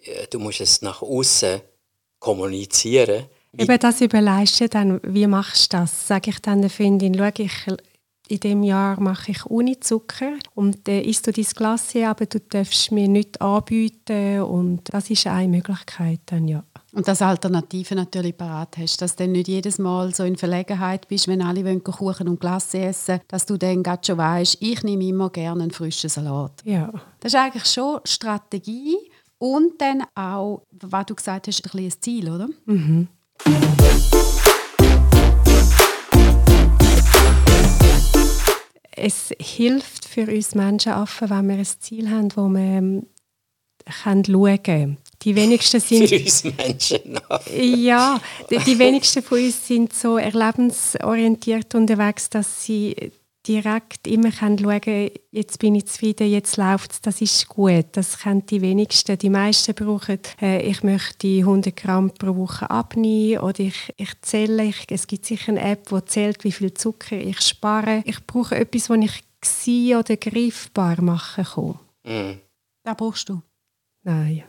Äh, 0.05 0.27
Du 0.31 0.39
musst 0.39 0.61
es 0.61 0.83
nach 0.83 1.03
außen 1.03 1.61
kommunizieren. 2.19 3.25
Eben 3.57 3.79
das 3.79 4.01
überlegst 4.01 4.61
du 4.61 4.69
dann, 4.69 5.01
wie 5.03 5.27
machst 5.27 5.73
du 5.73 5.79
das? 5.79 6.07
Sage 6.07 6.31
ich 6.31 6.41
dann 6.41 6.61
der 6.61 6.71
Freundin, 6.71 7.15
schau, 7.17 7.31
ich, 7.37 7.67
in 8.29 8.41
dem 8.41 8.63
Jahr 8.63 9.01
mache 9.01 9.31
ich 9.31 9.47
ohne 9.47 9.81
Zucker 9.81 10.33
und 10.55 10.87
äh, 10.89 11.01
isst 11.01 11.27
du 11.27 11.33
dein 11.33 11.45
Glas, 11.45 11.97
aber 11.97 12.27
du 12.27 12.41
darfst 12.41 12.93
mir 12.93 13.09
nichts 13.09 13.41
anbieten 13.41 14.43
und 14.43 14.83
das 14.93 15.09
ist 15.11 15.27
eine 15.27 15.49
Möglichkeit 15.49 16.21
dann, 16.27 16.47
ja. 16.47 16.63
Und 16.93 17.07
dass 17.07 17.23
Alternative 17.23 17.95
natürlich 17.95 18.37
parat 18.37 18.77
hast, 18.79 19.01
dass 19.01 19.15
du 19.15 19.25
dann 19.25 19.33
nicht 19.33 19.49
jedes 19.49 19.79
Mal 19.79 20.15
so 20.15 20.25
in 20.25 20.37
Verlegenheit 20.37 21.07
bist, 21.09 21.29
wenn 21.29 21.43
alle 21.43 21.65
wollen 21.65 21.85
Kuchen 21.85 22.29
und 22.29 22.41
Glas 22.41 22.73
essen, 22.75 23.21
dass 23.29 23.47
du 23.47 23.57
dann 23.57 23.83
gerade 23.83 24.05
schon 24.07 24.19
weißt, 24.19 24.59
ich 24.61 24.83
nehme 24.83 25.05
immer 25.05 25.31
gerne 25.31 25.63
einen 25.63 25.71
frischen 25.71 26.11
Salat. 26.11 26.63
Ja. 26.65 26.93
Das 27.21 27.33
ist 27.33 27.39
eigentlich 27.39 27.67
schon 27.67 28.01
Strategie 28.05 28.97
und 29.39 29.81
dann 29.81 30.05
auch, 30.15 30.63
was 30.71 31.07
du 31.07 31.15
gesagt 31.15 31.47
hast, 31.47 31.75
ein, 31.75 31.81
ein 31.81 31.93
Ziel, 32.01 32.31
oder? 32.31 32.49
Mhm. 32.67 33.09
Es 39.01 39.33
hilft 39.41 40.07
für 40.07 40.27
uns 40.27 40.55
Menschenaffen, 40.55 41.31
wenn 41.31 41.49
wir 41.49 41.57
ein 41.57 41.65
Ziel 41.65 42.11
haben, 42.11 42.29
wo 42.35 42.49
wir 42.49 42.61
ähm, 42.61 43.07
schauen 43.89 44.63
können. 44.63 44.99
Die 45.23 45.35
wenigsten 45.35 45.81
sind. 45.81 46.09
Für 46.09 46.17
uns 46.19 46.45
Menschen. 46.45 47.21
ja, 47.57 48.21
die, 48.51 48.59
die 48.59 48.79
wenigsten 48.79 49.23
von 49.23 49.39
uns 49.39 49.67
sind 49.67 49.93
so 49.93 50.19
erlebensorientiert 50.19 51.75
unterwegs, 51.75 52.29
dass 52.31 52.65
sie 52.65 53.13
direkt 53.49 54.07
immer 54.07 54.31
schauen 54.31 54.81
können, 54.81 55.11
jetzt 55.31 55.59
bin 55.59 55.75
ich 55.75 55.87
zufrieden, 55.87 56.31
jetzt 56.31 56.59
läuft 56.59 56.93
es, 56.93 57.01
das 57.01 57.21
ist 57.23 57.49
gut. 57.49 57.87
Das 57.93 58.19
kennen 58.19 58.45
die 58.47 58.61
wenigsten. 58.61 59.17
Die 59.17 59.31
meisten 59.31 59.75
brauchen, 59.75 60.21
äh, 60.41 60.61
ich 60.63 60.83
möchte 60.83 61.27
100 61.27 61.75
Gramm 61.75 62.11
pro 62.11 62.37
Woche 62.37 62.71
abnehmen 62.71 63.41
oder 63.41 63.61
ich, 63.61 63.95
ich 63.97 64.21
zähle, 64.21 64.65
ich, 64.65 64.85
es 64.91 65.07
gibt 65.07 65.25
sicher 65.25 65.53
eine 65.53 65.63
App, 65.63 65.89
die 65.89 66.05
zählt, 66.05 66.45
wie 66.45 66.53
viel 66.53 66.75
Zucker 66.75 67.17
ich 67.17 67.41
spare. 67.41 68.03
Ich 68.05 68.25
brauche 68.27 68.57
etwas, 68.57 68.89
das 68.89 68.99
ich 68.99 69.23
gesehen 69.41 69.99
oder 69.99 70.17
greifbar 70.17 71.01
machen 71.01 71.45
kann. 71.45 71.79
Mhm. 72.05 72.41
Das 72.85 72.97
brauchst 72.97 73.29
du. 73.29 73.41
Nein. 74.03 74.45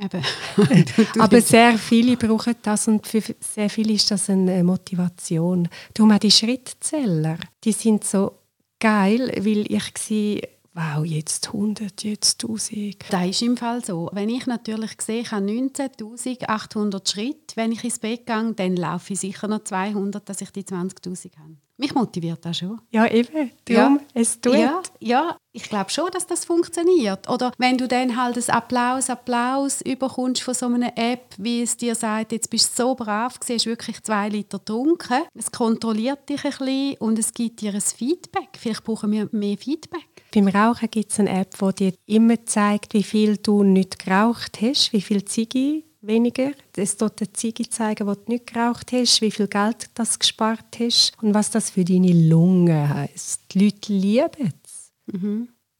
Eben. 0.00 0.22
Aber 1.18 1.40
sehr 1.40 1.76
viele 1.76 2.16
brauchen 2.16 2.54
das 2.62 2.86
und 2.86 3.06
für 3.06 3.20
sehr 3.40 3.68
viele 3.68 3.94
ist 3.94 4.10
das 4.10 4.30
eine 4.30 4.62
Motivation. 4.62 5.68
Darum 5.92 6.12
auch 6.12 6.18
die 6.18 6.30
Schrittzähler, 6.30 7.38
die 7.64 7.72
sind 7.72 8.04
so 8.04 8.37
geil, 8.80 9.32
weil 9.36 9.70
ich 9.72 9.98
sehe, 9.98 10.48
wow, 10.74 11.04
jetzt 11.04 11.48
100, 11.48 12.04
jetzt 12.04 12.42
1000. 12.42 12.96
Das 13.10 13.26
ist 13.26 13.42
im 13.42 13.56
Fall 13.56 13.84
so. 13.84 14.08
Wenn 14.12 14.28
ich 14.28 14.46
natürlich 14.46 15.00
sehe, 15.00 15.22
ich 15.22 15.32
habe 15.32 15.46
19'800 15.46 17.10
Schritte, 17.10 17.56
wenn 17.56 17.72
ich 17.72 17.84
ins 17.84 17.98
Bett 17.98 18.26
gehe, 18.26 18.52
dann 18.54 18.76
laufe 18.76 19.12
ich 19.12 19.20
sicher 19.20 19.48
noch 19.48 19.64
200, 19.64 20.28
dass 20.28 20.40
ich 20.40 20.50
die 20.50 20.64
20'000 20.64 21.36
habe. 21.38 21.56
Mich 21.80 21.94
motiviert 21.94 22.44
das 22.44 22.58
schon. 22.58 22.80
Ja, 22.90 23.06
eben. 23.06 23.52
Darum, 23.64 24.00
Ja. 24.00 24.06
es 24.12 24.40
tut. 24.40 24.54
Ja, 24.54 24.82
ja, 24.98 25.36
ich 25.52 25.62
glaube 25.62 25.90
schon, 25.90 26.10
dass 26.12 26.26
das 26.26 26.44
funktioniert. 26.44 27.28
Oder 27.30 27.52
wenn 27.56 27.78
du 27.78 27.86
dann 27.86 28.20
halt 28.20 28.36
ein 28.36 28.50
Applaus, 28.54 29.08
Applaus 29.08 29.80
überkommst 29.82 30.42
von 30.42 30.54
so 30.54 30.66
einer 30.66 30.98
App, 30.98 31.36
wie 31.38 31.62
es 31.62 31.76
dir 31.76 31.94
sagt, 31.94 32.32
jetzt 32.32 32.50
bist 32.50 32.76
du 32.76 32.82
so 32.82 32.94
brav, 32.96 33.38
hast 33.48 33.66
wirklich 33.66 34.02
zwei 34.02 34.28
Liter 34.28 34.58
getrunken. 34.58 35.22
Es 35.34 35.52
kontrolliert 35.52 36.28
dich 36.28 36.44
ein 36.44 36.50
bisschen 36.50 36.96
und 36.98 37.16
es 37.16 37.32
gibt 37.32 37.60
dir 37.60 37.72
ein 37.72 37.80
Feedback. 37.80 38.48
Vielleicht 38.58 38.82
brauchen 38.82 39.12
wir 39.12 39.28
mehr 39.30 39.56
Feedback. 39.56 40.08
Beim 40.34 40.48
Rauchen 40.48 40.90
gibt 40.90 41.12
es 41.12 41.20
eine 41.20 41.30
App, 41.30 41.54
die 41.58 41.74
dir 41.90 41.92
immer 42.06 42.44
zeigt, 42.44 42.92
wie 42.92 43.04
viel 43.04 43.36
du 43.36 43.62
nicht 43.62 44.04
geraucht 44.04 44.58
hast, 44.60 44.92
wie 44.92 45.00
viel 45.00 45.24
Ziege 45.24 45.84
weniger. 46.00 46.52
Es 46.76 46.96
tut 46.96 47.20
dir 47.20 47.32
Ziege 47.32 47.68
zeigen, 47.68 48.06
die 48.06 48.14
du 48.14 48.32
nicht 48.32 48.46
geraucht 48.52 48.92
hast, 48.92 49.20
wie 49.20 49.30
viel 49.30 49.48
Geld 49.48 49.90
das 49.94 50.18
gespart 50.18 50.78
hast 50.78 51.12
und 51.22 51.34
was 51.34 51.50
das 51.50 51.70
für 51.70 51.84
deine 51.84 52.12
Lungen 52.12 52.88
heisst. 52.88 53.42
Die 53.52 53.64
Leute 53.64 53.92
lieben 53.92 54.52
es. 54.64 54.92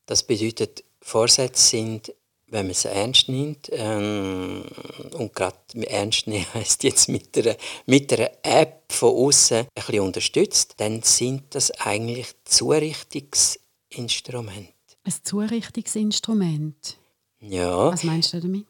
Das 0.07 0.23
bedeutet, 0.23 0.85
Vorsätze 1.01 1.63
sind, 1.63 2.13
wenn 2.49 2.67
man 2.67 2.75
sie 2.75 2.89
ernst 2.89 3.29
nimmt, 3.29 3.69
ähm, 3.73 4.65
und 5.13 5.35
gerade 5.35 5.57
ernst 5.87 6.27
nehmen 6.27 6.47
heisst 6.55 6.83
jetzt 6.83 7.09
mit 7.09 7.37
einer, 7.37 7.57
mit 7.87 8.13
einer 8.13 8.31
App 8.43 8.91
von 8.91 9.15
außen 9.15 9.59
ein 9.59 9.67
bisschen 9.75 10.01
unterstützt, 10.01 10.75
dann 10.79 11.03
sind 11.03 11.55
das 11.55 11.71
eigentlich 11.73 12.35
Zurichtungsinstrumente. 12.45 14.73
Ein 15.05 15.13
Zurichtungsinstrument. 15.23 16.97
Ja, 17.41 17.93
Was 17.93 18.03
meinst 18.05 18.33
du 18.33 18.41
damit? 18.41 18.67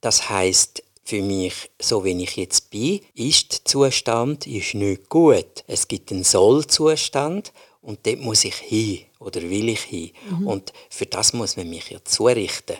das 0.00 0.28
heißt 0.30 0.82
für 1.10 1.22
mich, 1.22 1.72
so 1.80 2.04
wie 2.04 2.22
ich 2.22 2.36
jetzt 2.36 2.70
bin, 2.70 3.00
ist 3.14 3.52
der 3.52 3.64
Zustand 3.64 4.46
ist 4.46 4.74
nicht 4.74 5.08
gut. 5.08 5.64
Es 5.66 5.88
gibt 5.88 6.12
einen 6.12 6.22
Soll-Zustand 6.22 7.52
und 7.82 8.06
dort 8.06 8.20
muss 8.20 8.44
ich 8.44 8.54
hin 8.54 9.00
oder 9.18 9.42
will 9.42 9.70
ich 9.70 9.80
hin. 9.80 10.10
Und 10.44 10.72
für 10.88 11.06
das 11.06 11.32
muss 11.32 11.56
man 11.56 11.68
mich 11.68 11.90
ja 11.90 11.98
zurichten. 12.04 12.76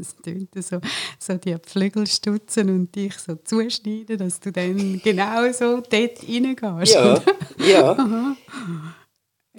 Es 0.00 0.14
tönt 0.22 0.50
so, 0.64 0.78
so 1.18 1.34
die 1.34 1.56
Flügel 1.66 2.06
stutzen 2.06 2.70
und 2.70 2.94
dich 2.94 3.14
so 3.18 3.34
zuschneiden, 3.34 4.16
dass 4.16 4.38
du 4.38 4.52
dann 4.52 5.00
genau 5.02 5.52
so 5.52 5.80
dort 5.80 6.22
reingehst. 6.22 6.94
Ja, 6.94 7.20
ja. 7.58 8.36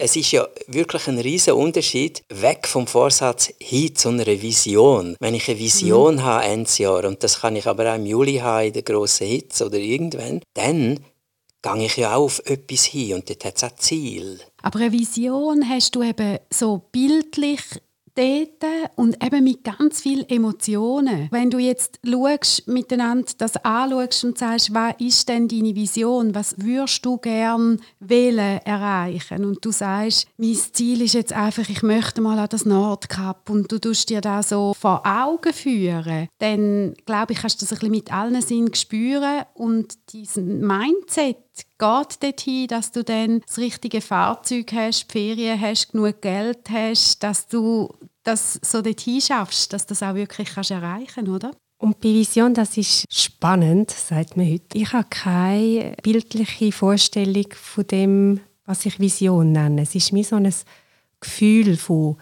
Es 0.02 0.16
ist 0.16 0.32
ja 0.32 0.48
wirklich 0.66 1.06
ein 1.08 1.18
riesiger 1.18 1.56
Unterschied 1.56 2.22
weg 2.30 2.66
vom 2.66 2.86
Vorsatz 2.86 3.52
hin 3.60 3.94
zu 3.94 4.08
einer 4.08 4.24
Vision. 4.24 5.14
Wenn 5.20 5.34
ich 5.34 5.46
eine 5.46 5.58
Vision 5.58 6.22
habe 6.22 6.44
Ende 6.44 6.70
Jahr 6.78 7.04
und 7.04 7.22
das 7.22 7.42
kann 7.42 7.54
ich 7.54 7.66
aber 7.66 7.90
auch 7.90 7.96
im 7.96 8.06
Juli 8.06 8.38
haben 8.38 8.68
in 8.68 8.72
der 8.72 8.82
grossen 8.82 9.26
Hitze 9.26 9.66
oder 9.66 9.76
irgendwann, 9.76 10.40
dann 10.54 11.00
gehe 11.60 11.84
ich 11.84 11.98
ja 11.98 12.14
auch 12.14 12.24
auf 12.24 12.42
etwas 12.46 12.86
hin 12.86 13.12
und 13.12 13.28
dort 13.28 13.44
hat 13.44 13.58
es 13.58 13.64
auch 13.64 13.76
Ziel. 13.76 14.40
Aber 14.62 14.78
eine 14.78 14.92
Vision 14.92 15.68
hast 15.68 15.94
du 15.94 16.02
eben 16.02 16.38
so 16.50 16.80
bildlich 16.90 17.60
dort 18.14 18.90
und 18.96 19.22
eben 19.24 19.44
mit 19.44 19.64
ganz 19.64 20.00
vielen 20.00 20.28
Emotionen. 20.28 21.28
Wenn 21.30 21.50
du 21.50 21.58
jetzt 21.58 22.00
schaust, 22.06 22.66
miteinander 22.68 23.32
das 23.38 23.56
anschaust 23.56 24.24
und 24.24 24.38
sagst, 24.38 24.74
was 24.74 24.94
ist 24.98 25.28
denn 25.28 25.48
deine 25.48 25.74
Vision, 25.74 26.34
was 26.34 26.54
würdest 26.58 27.04
du 27.04 27.18
gern 27.18 27.80
wählen 27.98 28.60
erreichen? 28.64 29.44
Und 29.44 29.64
du 29.64 29.70
sagst, 29.70 30.28
mein 30.36 30.54
Ziel 30.54 31.02
ist 31.02 31.14
jetzt 31.14 31.32
einfach, 31.32 31.68
ich 31.68 31.82
möchte 31.82 32.20
mal 32.20 32.38
an 32.38 32.48
das 32.48 32.64
Nordkap. 32.64 33.48
Und 33.50 33.70
du 33.70 33.78
tust 33.78 34.10
dir 34.10 34.20
das 34.20 34.50
so 34.50 34.74
vor 34.78 35.02
Augen 35.06 35.52
führen, 35.52 36.28
dann 36.38 36.94
glaube 37.06 37.32
ich, 37.32 37.40
kannst 37.40 37.60
du 37.60 37.66
das 37.66 37.72
ein 37.72 37.78
bisschen 37.78 37.90
mit 37.90 38.12
allen 38.12 38.42
Sinnen 38.42 38.74
spüren 38.74 39.44
und 39.54 40.12
diesen 40.12 40.66
Mindset 40.66 41.36
geht 41.78 42.22
dorthin, 42.22 42.66
dass 42.68 42.92
du 42.92 43.04
dann 43.04 43.40
das 43.46 43.58
richtige 43.58 44.00
Fahrzeug 44.00 44.72
hast, 44.72 45.06
die 45.08 45.12
Ferien 45.12 45.60
hast, 45.60 45.92
genug 45.92 46.20
Geld 46.20 46.70
hast, 46.70 47.22
dass 47.22 47.46
du 47.46 47.92
das 48.22 48.60
so 48.62 48.82
dorthin 48.82 49.20
schaffst, 49.20 49.72
dass 49.72 49.86
du 49.86 49.90
das 49.90 50.02
auch 50.02 50.14
wirklich 50.14 50.50
kannst 50.50 50.70
erreichen 50.70 51.28
oder? 51.28 51.52
Und 51.78 51.98
bei 52.00 52.10
Vision, 52.10 52.52
das 52.52 52.76
ist 52.76 53.06
spannend, 53.10 53.90
sagt 53.90 54.36
man 54.36 54.46
heute. 54.46 54.76
Ich 54.76 54.92
habe 54.92 55.06
keine 55.08 55.96
bildliche 56.02 56.72
Vorstellung 56.72 57.46
von 57.54 57.86
dem, 57.86 58.40
was 58.66 58.84
ich 58.84 59.00
Vision 59.00 59.52
nenne. 59.52 59.82
Es 59.82 59.94
ist 59.94 60.12
mir 60.12 60.22
so 60.22 60.36
ein 60.36 60.52
Gefühl 61.20 61.78
von 61.78 62.18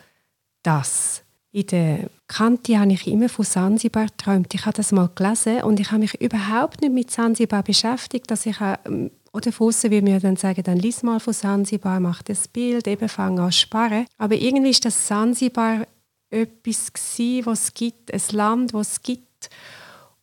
das. 0.62 1.24
In 1.50 1.66
der 1.66 2.10
Kante 2.28 2.78
habe 2.78 2.92
ich 2.92 3.08
immer 3.08 3.28
von 3.28 3.44
Sansibar 3.44 4.06
geträumt. 4.06 4.54
Ich 4.54 4.64
habe 4.64 4.76
das 4.76 4.92
mal 4.92 5.10
gelesen 5.12 5.62
und 5.62 5.80
ich 5.80 5.90
habe 5.90 6.00
mich 6.00 6.20
überhaupt 6.20 6.80
nicht 6.80 6.92
mit 6.92 7.10
Sansibar 7.10 7.64
beschäftigt, 7.64 8.30
dass 8.30 8.46
ich 8.46 8.58
ähm, 8.84 9.10
oder 9.32 9.50
aussen 9.58 9.90
würde 9.90 10.04
mir 10.04 10.20
dann 10.20 10.36
sagen, 10.36 10.62
dann 10.62 10.78
lies 10.78 11.02
mal 11.02 11.20
von 11.20 11.32
Sansibar, 11.32 12.00
mach 12.00 12.22
das 12.22 12.48
Bild, 12.48 12.86
eben 12.86 13.08
fang 13.08 13.38
an 13.38 13.52
sparen. 13.52 14.06
Aber 14.16 14.34
irgendwie 14.34 14.70
ist 14.70 14.84
das 14.84 15.06
Sansibar 15.06 15.86
etwas 16.30 16.92
gsi, 16.92 17.42
was 17.44 17.64
es 17.64 17.74
gibt, 17.74 18.12
ein 18.12 18.22
Land, 18.32 18.74
was 18.74 18.92
es 18.92 19.02
gibt. 19.02 19.50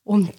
Und 0.03 0.33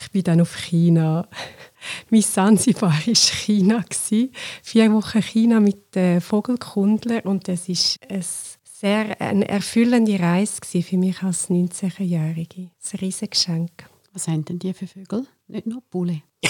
ich 0.00 0.10
bin 0.10 0.22
dann 0.22 0.40
auf 0.40 0.56
China. 0.56 1.28
mein 2.10 2.22
Sansibar 2.22 2.92
war 2.92 3.14
China. 3.14 3.84
gsi. 3.88 4.30
Vier 4.62 4.92
Wochen 4.92 5.22
China 5.22 5.60
mit 5.60 5.94
den 5.94 6.20
Vogelkundler 6.20 7.24
und 7.26 7.48
das 7.48 7.68
ist 7.68 7.98
ein 8.08 8.24
sehr 8.62 9.20
eine 9.20 9.48
erfüllende 9.48 10.20
Reise 10.20 10.82
für 10.82 10.96
mich 10.96 11.22
als 11.22 11.50
19-Jährige. 11.50 12.62
Ein 12.62 12.98
riesiges 13.00 13.30
Geschenk. 13.30 13.88
Was 14.12 14.28
haben 14.28 14.44
denn 14.44 14.58
die 14.58 14.72
für 14.72 14.86
Vögel? 14.86 15.26
Nicht 15.48 15.66
nur 15.66 15.82
Bulle. 15.90 16.22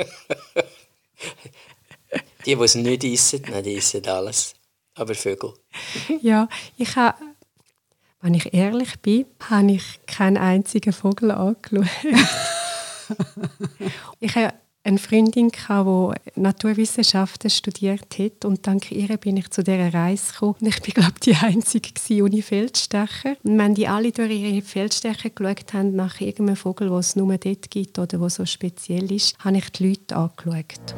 Die, 2.46 2.56
die 2.56 2.62
es 2.62 2.74
nicht 2.74 3.04
essen, 3.04 3.42
nein, 3.50 3.62
die 3.62 3.76
essen 3.76 4.06
alles. 4.06 4.54
Aber 4.94 5.14
Vögel. 5.14 5.52
Ja, 6.22 6.48
ich 6.76 6.96
habe, 6.96 7.18
wenn 8.20 8.34
ich 8.34 8.52
ehrlich 8.54 9.00
bin, 9.00 9.26
habe 9.48 9.72
ich 9.72 10.00
keinen 10.06 10.36
einzigen 10.36 10.92
Vogel 10.92 11.30
angeschaut. 11.30 11.86
ich 14.20 14.34
habe 14.34 14.54
eine 14.82 14.98
Freundin, 14.98 15.50
hatte, 15.68 16.14
die 16.34 16.40
Naturwissenschaften 16.40 17.50
studiert 17.50 18.18
hat 18.18 18.44
und 18.44 18.66
dank 18.66 18.90
ihr 18.90 19.14
bin 19.18 19.36
ich 19.36 19.50
zu 19.50 19.62
dieser 19.62 19.92
Reise 19.92 20.32
gekommen. 20.32 20.66
Ich 20.66 20.80
bin, 20.80 20.94
glaube 20.94 21.20
die 21.22 21.34
Einzige 21.34 21.92
gewesen, 21.92 22.22
ohne 22.22 22.42
Feldstecher. 22.42 23.36
Und 23.42 23.58
wenn 23.58 23.74
die 23.74 23.88
alle 23.88 24.10
durch 24.10 24.30
ihre 24.30 24.62
Feldstecher 24.62 25.30
geschaut 25.30 25.74
haben, 25.74 25.96
nach 25.96 26.20
irgendeinem 26.20 26.56
Vogel, 26.56 26.88
den 26.88 26.98
es 26.98 27.14
nur 27.14 27.36
dort 27.36 27.70
gibt 27.70 27.98
oder 27.98 28.18
der 28.18 28.30
so 28.30 28.46
speziell 28.46 29.12
ist, 29.12 29.36
habe 29.38 29.58
ich 29.58 29.70
die 29.70 29.88
Leute 29.88 30.16
angeschaut. 30.16 30.94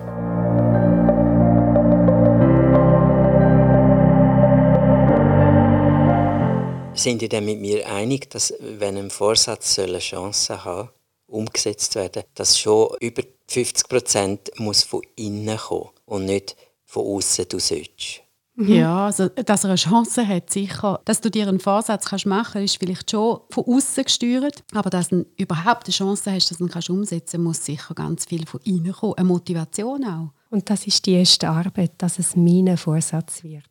Sind 6.94 7.22
ihr 7.22 7.28
denn 7.28 7.44
mit 7.44 7.60
mir 7.60 7.88
einig, 7.88 8.30
dass 8.30 8.54
wenn 8.60 8.96
ein 8.96 9.10
Vorsatz 9.10 9.78
eine 9.78 9.98
Chance 9.98 10.64
haben 10.64 10.88
soll, 10.88 10.90
umgesetzt 11.26 11.94
werden, 11.94 12.24
dass 12.34 12.58
schon 12.58 12.94
über 13.00 13.22
50 13.52 13.88
Prozent 13.88 14.50
muss 14.56 14.82
von 14.82 15.02
innen 15.16 15.56
kommen 15.56 15.90
und 16.06 16.24
nicht 16.24 16.56
von 16.84 17.06
außen 17.06 17.46
du 17.48 17.58
sollst? 17.58 18.22
Mhm. 18.54 18.74
Ja, 18.74 19.06
also, 19.06 19.28
dass 19.28 19.64
er 19.64 19.70
eine 19.70 19.76
Chance 19.76 20.26
hat, 20.26 20.50
sicher. 20.50 21.00
Dass 21.04 21.20
du 21.20 21.30
dir 21.30 21.48
einen 21.48 21.58
Vorsatz 21.58 22.04
kannst 22.06 22.26
machen 22.26 22.52
kannst, 22.52 22.74
ist 22.74 22.80
vielleicht 22.80 23.10
schon 23.10 23.40
von 23.50 23.64
außen 23.64 24.04
gesteuert. 24.04 24.62
Aber 24.74 24.90
dass 24.90 25.08
du 25.08 25.24
überhaupt 25.36 25.86
eine 25.86 25.92
Chance 25.92 26.32
hast, 26.32 26.50
dass 26.50 26.58
du 26.58 26.66
ihn 26.66 26.96
umsetzen 26.98 27.38
kannst, 27.38 27.46
muss 27.46 27.64
sicher 27.64 27.94
ganz 27.94 28.26
viel 28.26 28.46
von 28.46 28.60
innen 28.64 28.92
kommen. 28.92 29.14
Eine 29.14 29.28
Motivation 29.28 30.04
auch. 30.04 30.32
Und 30.50 30.68
das 30.68 30.86
ist 30.86 31.06
die 31.06 31.12
erste 31.12 31.48
Arbeit, 31.48 31.92
dass 31.96 32.18
es 32.18 32.36
mein 32.36 32.76
Vorsatz 32.76 33.42
wird. 33.42 33.64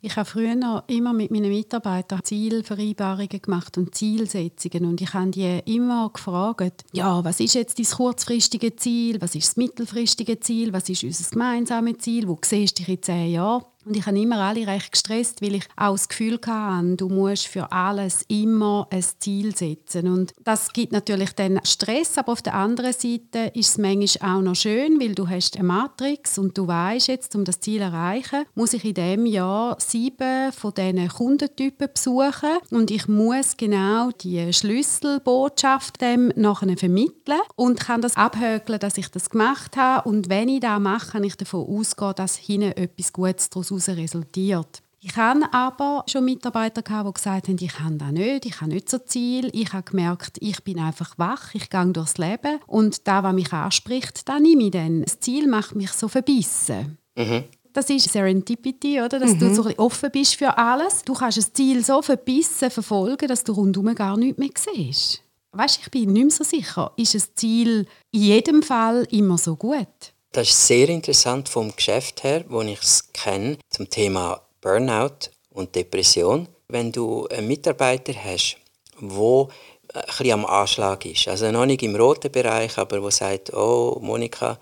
Ich 0.00 0.14
habe 0.14 0.30
früher 0.30 0.84
immer 0.86 1.12
mit 1.12 1.32
meinen 1.32 1.50
Mitarbeitern 1.50 2.22
Zielvereinbarungen 2.22 3.42
gemacht 3.42 3.76
und 3.78 3.96
Zielsetzungen. 3.96 4.84
Und 4.84 5.00
ich 5.00 5.12
habe 5.12 5.30
die 5.30 5.60
immer 5.64 6.08
gefragt, 6.10 6.84
ja, 6.92 7.24
was 7.24 7.40
ist 7.40 7.56
jetzt 7.56 7.80
dein 7.80 7.86
kurzfristige 7.86 8.76
Ziel, 8.76 9.20
was 9.20 9.34
ist 9.34 9.48
das 9.48 9.56
mittelfristige 9.56 10.38
Ziel, 10.38 10.72
was 10.72 10.88
ist 10.88 11.02
unser 11.02 11.28
gemeinsames 11.28 11.98
Ziel, 11.98 12.28
wo 12.28 12.38
siehst 12.44 12.78
du 12.78 12.84
dich 12.84 12.94
in 12.94 13.02
zehn 13.02 13.32
Jahren? 13.32 13.64
Und 13.88 13.96
ich 13.96 14.04
habe 14.04 14.20
immer 14.20 14.36
alle 14.36 14.66
recht 14.66 14.92
gestresst, 14.92 15.40
weil 15.40 15.54
ich 15.54 15.64
auch 15.74 15.92
das 15.92 16.10
Gefühl 16.10 16.38
hatte, 16.46 16.96
du 16.96 17.08
musst 17.08 17.46
für 17.46 17.72
alles 17.72 18.22
immer 18.28 18.86
ein 18.90 19.02
Ziel 19.18 19.56
setzen. 19.56 20.08
Und 20.08 20.34
das 20.44 20.74
gibt 20.74 20.92
natürlich 20.92 21.32
dann 21.32 21.58
Stress, 21.64 22.18
aber 22.18 22.32
auf 22.32 22.42
der 22.42 22.52
anderen 22.52 22.92
Seite 22.92 23.50
ist 23.54 23.70
es 23.70 23.78
manchmal 23.78 24.36
auch 24.36 24.42
noch 24.42 24.54
schön, 24.54 25.00
weil 25.00 25.14
du 25.14 25.26
hast 25.26 25.56
eine 25.56 25.64
Matrix 25.64 26.36
und 26.36 26.58
du 26.58 26.66
weißt 26.66 27.08
jetzt, 27.08 27.34
um 27.34 27.44
das 27.44 27.60
Ziel 27.60 27.78
zu 27.78 27.84
erreichen, 27.84 28.44
muss 28.54 28.74
ich 28.74 28.84
in 28.84 28.92
diesem 28.92 29.24
Jahr 29.24 29.76
sieben 29.80 30.52
von 30.52 30.74
diesen 30.74 31.08
Kundentypen 31.08 31.88
besuchen 31.92 32.58
und 32.70 32.90
ich 32.90 33.08
muss 33.08 33.56
genau 33.56 34.10
die 34.10 34.52
Schlüsselbotschaft 34.52 36.00
dem 36.02 36.30
nachher 36.36 36.76
vermitteln 36.76 37.40
und 37.56 37.80
kann 37.80 38.02
das 38.02 38.16
abhökeln, 38.16 38.80
dass 38.80 38.98
ich 38.98 39.08
das 39.08 39.30
gemacht 39.30 39.78
habe. 39.78 40.06
Und 40.06 40.28
wenn 40.28 40.50
ich 40.50 40.60
das 40.60 40.78
mache, 40.78 41.12
kann 41.12 41.24
ich 41.24 41.36
davon 41.36 41.66
ausgehen, 41.66 42.12
dass 42.16 42.36
hinten 42.36 42.72
etwas 42.72 43.12
Gutes 43.12 43.48
daraus 43.48 43.77
daraus 43.86 43.98
resultiert. 43.98 44.82
Ich 45.00 45.16
hatte 45.16 45.52
aber 45.52 46.04
schon 46.08 46.24
Mitarbeiter, 46.24 46.82
die 46.82 47.12
gesagt 47.12 47.48
haben, 47.48 47.56
ich 47.60 47.72
kann 47.72 47.98
das 47.98 48.10
nicht, 48.10 48.46
ich 48.46 48.60
habe 48.60 48.72
nicht 48.72 48.90
so 48.90 48.98
Ziel. 48.98 49.48
Ich 49.52 49.72
habe 49.72 49.88
gemerkt, 49.88 50.38
ich 50.40 50.62
bin 50.64 50.80
einfach 50.80 51.16
wach, 51.18 51.54
ich 51.54 51.70
gehe 51.70 51.86
durchs 51.86 52.18
Leben 52.18 52.58
und 52.66 53.06
da, 53.06 53.22
was 53.22 53.32
mich 53.32 53.52
anspricht, 53.52 54.28
da 54.28 54.40
nehme 54.40 54.64
ich 54.64 54.70
dann. 54.72 55.02
Das 55.02 55.20
Ziel 55.20 55.46
macht 55.46 55.76
mich 55.76 55.92
so 55.92 56.08
verbissen. 56.08 56.98
Mhm. 57.16 57.44
Das 57.72 57.88
ist 57.90 58.10
Serendipity, 58.10 59.00
oder? 59.00 59.20
dass 59.20 59.34
mhm. 59.34 59.38
du 59.38 59.54
so 59.54 59.70
offen 59.76 60.10
bist 60.10 60.34
für 60.34 60.58
alles. 60.58 61.02
Du 61.04 61.14
kannst 61.14 61.38
das 61.38 61.52
Ziel 61.52 61.84
so 61.84 62.02
verbissen 62.02 62.70
verfolgen, 62.70 63.28
dass 63.28 63.44
du 63.44 63.52
rundum 63.52 63.94
gar 63.94 64.16
nichts 64.16 64.38
mehr 64.38 64.50
siehst. 64.56 65.22
Weißt, 65.52 65.80
ich 65.82 65.90
bin 65.90 66.12
nicht 66.12 66.22
mehr 66.22 66.30
so 66.30 66.44
sicher, 66.44 66.92
ist 66.96 67.14
das 67.14 67.34
Ziel 67.34 67.86
in 68.10 68.20
jedem 68.20 68.62
Fall 68.62 69.06
immer 69.10 69.38
so 69.38 69.54
gut? 69.54 70.12
Das 70.32 70.48
ist 70.48 70.66
sehr 70.66 70.88
interessant 70.90 71.48
vom 71.48 71.74
Geschäft 71.74 72.22
her, 72.22 72.44
wo 72.48 72.60
ich 72.60 72.82
es 72.82 73.12
kenne, 73.12 73.56
zum 73.70 73.88
Thema 73.88 74.42
Burnout 74.60 75.30
und 75.50 75.74
Depression. 75.74 76.48
Wenn 76.68 76.92
du 76.92 77.26
einen 77.28 77.48
Mitarbeiter 77.48 78.12
hast, 78.12 78.58
wo 78.98 79.48
ein 79.94 80.02
bisschen 80.06 80.32
am 80.32 80.44
Anschlag 80.44 81.06
ist, 81.06 81.28
also 81.28 81.50
noch 81.50 81.64
nicht 81.64 81.82
im 81.82 81.96
roten 81.96 82.30
Bereich, 82.30 82.76
aber 82.76 83.02
wo 83.02 83.08
sagt, 83.08 83.54
oh 83.54 83.98
Monika, 84.02 84.58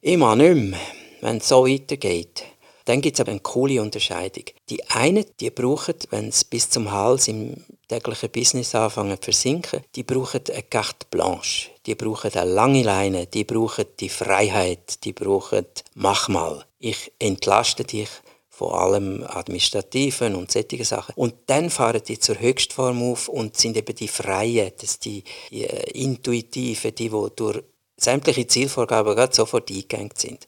ich 0.00 0.16
mache 0.16 0.38
nicht 0.38 0.70
mehr, 0.70 0.80
wenn 1.20 1.36
es 1.36 1.48
so 1.48 1.66
weitergeht. 1.66 2.44
Dann 2.86 3.00
gibt 3.00 3.16
es 3.16 3.20
aber 3.20 3.32
eine 3.32 3.40
coole 3.40 3.82
Unterscheidung. 3.82 4.44
Die 4.70 4.82
einen, 4.88 5.26
die 5.40 5.50
brauchen, 5.50 5.94
wenn 6.10 6.28
es 6.28 6.44
bis 6.44 6.70
zum 6.70 6.90
Hals 6.90 7.28
im 7.28 7.64
täglichen 7.88 8.30
Business 8.30 8.74
anfangen 8.74 9.16
zu 9.16 9.24
versinken, 9.24 9.82
die 9.94 10.02
brauchen 10.02 10.42
eine 10.50 10.62
carte 10.62 11.06
blanche, 11.10 11.70
die 11.86 11.94
brauchen 11.94 12.32
eine 12.34 12.50
lange 12.50 12.82
Leine, 12.82 13.26
die 13.26 13.44
brauchen 13.44 13.86
die 14.00 14.08
Freiheit, 14.08 15.04
die 15.04 15.12
brauchen 15.12 15.66
«mach 15.94 16.28
mal, 16.28 16.64
ich 16.78 17.12
entlaste 17.18 17.84
dich» 17.84 18.08
von 18.54 18.72
allem 18.72 19.24
Administrativen 19.24 20.36
und 20.36 20.52
solchen 20.52 20.84
Sachen. 20.84 21.14
Und 21.16 21.34
dann 21.46 21.70
fahren 21.70 22.00
die 22.06 22.20
zur 22.20 22.38
Höchstform 22.38 23.02
auf 23.02 23.28
und 23.28 23.56
sind 23.56 23.76
eben 23.76 23.96
die 23.96 24.06
Freien, 24.06 24.70
das 24.80 25.00
die, 25.00 25.24
die 25.50 25.64
äh, 25.64 25.90
Intuitiven, 25.90 26.94
die, 26.94 27.08
die 27.08 27.28
durch 27.34 27.64
sämtliche 27.96 28.46
Zielvorgaben 28.46 29.16
gerade 29.16 29.34
sofort 29.34 29.70
eingegangen 29.70 30.12
sind. 30.14 30.46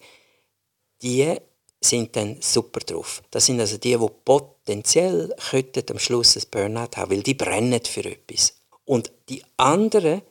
Die 1.02 1.34
sind 1.80 2.14
dann 2.14 2.36
super 2.40 2.80
drauf. 2.80 3.22
Das 3.30 3.46
sind 3.46 3.60
also 3.60 3.76
die, 3.76 3.96
die 3.96 4.40
potenziell 4.66 5.32
könnten 5.50 5.84
am 5.90 5.98
Schluss 5.98 6.36
ein 6.36 6.42
Burnout 6.50 6.96
haben, 6.96 7.12
weil 7.12 7.22
die 7.22 7.34
brennen 7.34 7.84
für 7.84 8.04
etwas. 8.04 8.56
Und 8.84 9.12
die 9.28 9.42
anderen 9.56 10.22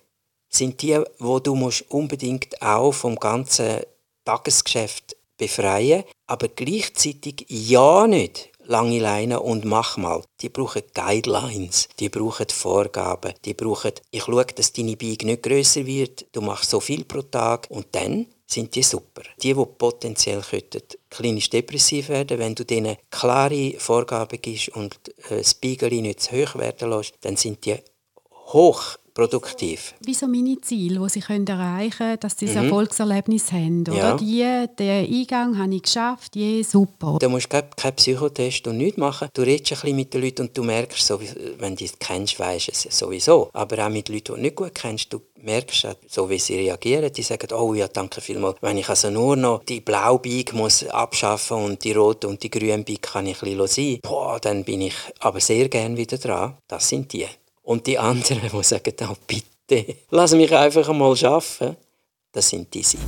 sind 0.50 0.82
die, 0.82 1.00
wo 1.19 1.39
du 1.39 1.56
musst 1.56 1.89
unbedingt 1.89 2.62
auch 2.62 2.91
vom 2.91 3.15
ganzen 3.15 3.82
Tagesgeschäft 4.26 5.15
befreien, 5.38 6.04
aber 6.28 6.50
gleichzeitig 6.50 7.45
ja 7.48 8.08
nicht 8.08 8.50
lange 8.67 8.99
Leine 8.99 9.39
und 9.39 9.65
mach 9.65 9.97
mal. 9.97 10.23
Die 10.41 10.49
brauchen 10.49 10.84
Guidelines, 10.93 11.88
die 11.99 12.10
brauchen 12.10 12.49
Vorgaben, 12.49 13.34
die 13.43 13.54
brauchen, 13.54 13.93
ich 14.12 14.23
schaue, 14.23 14.45
dass 14.45 14.73
deine 14.73 14.97
Beige 14.97 15.25
nicht 15.25 15.43
größer 15.43 15.86
wird, 15.86 16.25
du 16.32 16.41
machst 16.41 16.69
so 16.69 16.80
viel 16.80 17.06
pro 17.06 17.21
Tag 17.21 17.67
und 17.69 17.88
dann 17.91 18.28
sind 18.45 18.75
die 18.75 18.84
super. 18.84 19.23
Die, 19.41 19.54
die 19.54 19.65
potenziell 19.65 20.41
könnten 20.41 20.82
klinisch 21.10 21.49
depressiv 21.49 22.10
werden, 22.10 22.39
wenn 22.39 22.56
du 22.56 22.63
denen 22.63 22.97
klare 23.10 23.73
Vorgaben 23.80 24.39
gibst 24.41 24.69
und 24.69 24.95
äh, 25.30 25.38
das 25.38 25.51
Spiegel 25.51 25.89
nicht 26.01 26.21
zu 26.21 26.32
hoch 26.32 26.56
werden 26.56 26.89
lässt, 26.91 27.13
dann 27.21 27.38
sind 27.38 27.65
die 27.65 27.78
hoch 28.45 28.97
produktiv. 29.15 29.95
Wie 30.01 30.13
so 30.13 30.27
meine 30.27 30.60
Ziele, 30.62 30.99
die 30.99 31.10
sie 31.10 31.21
können 31.21 31.47
erreichen 31.47 31.97
können, 31.97 32.19
dass 32.19 32.38
sie 32.38 32.49
ein 32.49 32.58
mhm. 32.58 32.63
Erfolgserlebnis 32.65 33.51
haben. 33.51 33.81
Oder? 33.88 33.95
Ja. 33.95 34.17
Die, 34.17 34.75
den 34.77 35.13
Eingang 35.13 35.58
habe 35.58 35.73
ich 35.73 35.84
geschafft, 35.84 36.36
je 36.36 36.62
super. 36.62 37.17
Du 37.19 37.29
musst 37.29 37.49
keinen 37.49 37.95
Psychotest 37.95 38.67
und 38.67 38.77
nichts 38.77 38.97
machen. 38.97 39.29
Du 39.34 39.41
redest 39.41 39.71
ein 39.71 39.79
bisschen 39.79 39.95
mit 39.95 40.13
den 40.13 40.21
Leuten 40.21 40.41
und 40.43 40.58
du 40.58 40.63
merkst, 40.63 41.13
wenn 41.60 41.75
du 41.77 41.86
es 41.86 41.97
kennst, 41.97 42.38
weißt 42.38 42.67
du 42.67 42.71
es 42.73 42.97
sowieso. 42.99 43.49
Aber 43.53 43.86
auch 43.86 43.89
mit 43.89 44.10
Leuten, 44.10 44.15
die 44.15 44.31
du 44.31 44.36
nicht 44.36 44.55
gut 44.58 44.75
kennst, 44.75 45.13
du 45.13 45.21
merkst 45.41 45.88
so 46.10 46.29
wie 46.29 46.39
sie 46.39 46.58
reagieren. 46.58 47.12
Die 47.13 47.23
sagen, 47.23 47.53
oh 47.53 47.73
ja, 47.73 47.88
danke 47.88 48.19
vielmals. 48.19 48.58
Wenn 48.60 48.77
ich 48.77 48.89
also 48.89 49.10
nur 49.10 49.38
noch 49.38 49.63
die 49.63 49.79
blaue 49.79 50.19
Bike 50.19 50.53
muss 50.53 50.86
abschaffen 50.88 51.58
und 51.58 51.84
die 51.86 51.93
rote 51.93 52.27
und 52.27 52.43
die 52.43 52.49
grüne 52.49 52.84
Bike 52.84 53.01
kann 53.01 53.27
ich 53.27 53.41
ein 53.41 53.58
bisschen 53.58 53.67
sein, 53.67 53.99
boah, 54.01 54.39
dann 54.41 54.65
bin 54.65 54.81
ich 54.81 54.95
aber 55.19 55.39
sehr 55.39 55.69
gern 55.69 55.95
wieder 55.95 56.17
dran. 56.17 56.58
Das 56.67 56.89
sind 56.89 57.13
die. 57.13 57.27
Und 57.65 57.88
die 57.88 57.97
anderen, 57.97 58.41
die 58.41 58.63
sagen, 58.63 58.93
oh, 59.10 59.15
bitte, 59.25 59.95
lass 60.12 60.34
mich 60.34 60.54
einfach 60.54 60.88
einmal 60.88 61.17
arbeiten, 61.25 61.75
das 62.32 62.49
sind 62.49 62.71
diese. 62.71 62.99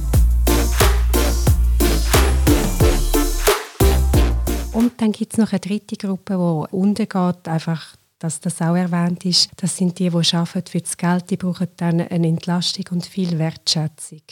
Und 4.74 5.00
dann 5.00 5.12
gibt 5.12 5.34
es 5.34 5.38
noch 5.38 5.52
eine 5.52 5.60
dritte 5.60 5.96
Gruppe, 5.96 6.34
die 6.34 6.76
untergeht, 6.76 7.48
einfach 7.48 7.96
dass 8.20 8.40
das 8.40 8.60
auch 8.64 8.76
erwähnt 8.76 9.26
ist. 9.26 9.52
Das 9.58 9.78
sind 9.78 10.00
die, 10.00 10.10
die 10.10 10.36
arbeiten 10.36 10.72
für 10.72 10.82
das 10.82 10.98
Geld, 10.98 11.30
die 11.30 11.38
brauchen 11.38 11.68
dann 11.78 12.02
eine 12.02 12.28
Entlastung 12.28 12.86
und 12.90 13.06
viel 13.06 13.38
Wertschätzung. 13.38 14.24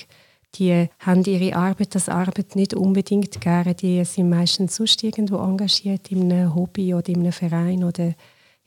Die 0.55 0.89
haben 0.99 1.23
ihre 1.23 1.55
Arbeit 1.55 1.93
als 1.93 2.09
Arbeit 2.09 2.55
nicht 2.55 2.73
unbedingt 2.73 3.39
gerne. 3.41 3.75
Die 3.75 4.03
sind 4.05 4.29
meistens 4.29 4.77
sonst 4.77 5.03
irgendwo 5.03 5.37
engagiert, 5.37 6.11
in 6.11 6.31
einem 6.31 6.55
Hobby 6.55 6.95
oder 6.95 7.09
in 7.09 7.19
einem 7.19 7.31
Verein 7.31 7.83
oder 7.83 8.15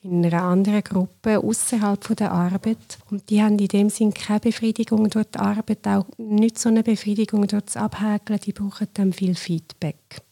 in 0.02 0.24
einer 0.24 0.42
anderen 0.42 0.82
Gruppe 0.82 1.38
außerhalb 1.38 2.16
der 2.16 2.32
Arbeit. 2.32 2.98
Und 3.11 3.28
die 3.30 3.42
haben 3.42 3.58
in 3.58 3.68
dem 3.68 3.90
Sinn 3.90 4.14
keine 4.14 4.40
Befriedigung 4.40 5.11
durch 5.11 5.26
die 5.26 5.38
Arbeit, 5.38 5.87
auch 5.87 6.06
nicht 6.18 6.58
so 6.58 6.68
eine 6.68 6.82
Befriedigung 6.82 7.46
durch 7.46 7.64
das 7.64 7.76
Abhäkeln. 7.76 8.40
Die 8.40 8.52
brauchen 8.52 8.88
dann 8.94 9.12
viel 9.12 9.34
Feedback. 9.34 10.22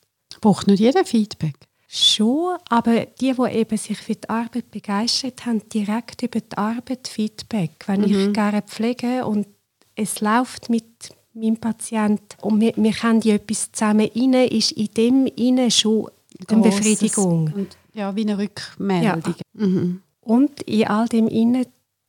Braucht 0.41 0.67
nicht 0.67 0.81
jeder 0.81 1.05
Feedback? 1.05 1.55
Schon, 1.89 2.57
aber 2.69 3.07
die, 3.07 3.33
die 3.33 3.53
eben 3.53 3.79
sich 3.79 3.99
für 3.99 4.15
die 4.15 4.29
Arbeit 4.29 4.71
begeistert 4.71 5.47
haben, 5.47 5.69
direkt 5.69 6.23
über 6.23 6.41
die 6.41 6.57
Arbeit 6.57 7.09
Feedback. 7.09 7.85
Wenn 7.87 8.03
mhm. 8.03 8.29
ich 8.29 8.33
gerne 8.33 8.63
pflege 8.63 9.25
und 9.25 9.47
es 9.95 10.21
läuft 10.21 10.69
mit 10.69 10.85
meinem 11.33 11.57
Patienten 11.57 12.37
und 12.43 12.61
wir, 12.61 12.73
wir 12.77 12.93
können 12.93 13.21
die 13.21 13.31
etwas 13.31 13.71
zusammen 13.73 14.11
rein, 14.15 14.35
ist 14.49 14.73
in 14.73 14.89
dem 14.95 15.27
innen 15.27 15.71
schon 15.71 16.09
eine 16.49 16.63
Befriedigung. 16.63 17.53
Und 17.55 17.77
ja, 17.95 18.15
wie 18.15 18.23
eine 18.23 18.37
Rückmeldung. 18.37 19.23
Ja. 19.25 19.35
Mhm. 19.57 20.03
Und 20.21 20.63
in 20.63 20.87
all 20.87 21.09
dem 21.09 21.29
innen 21.29 21.67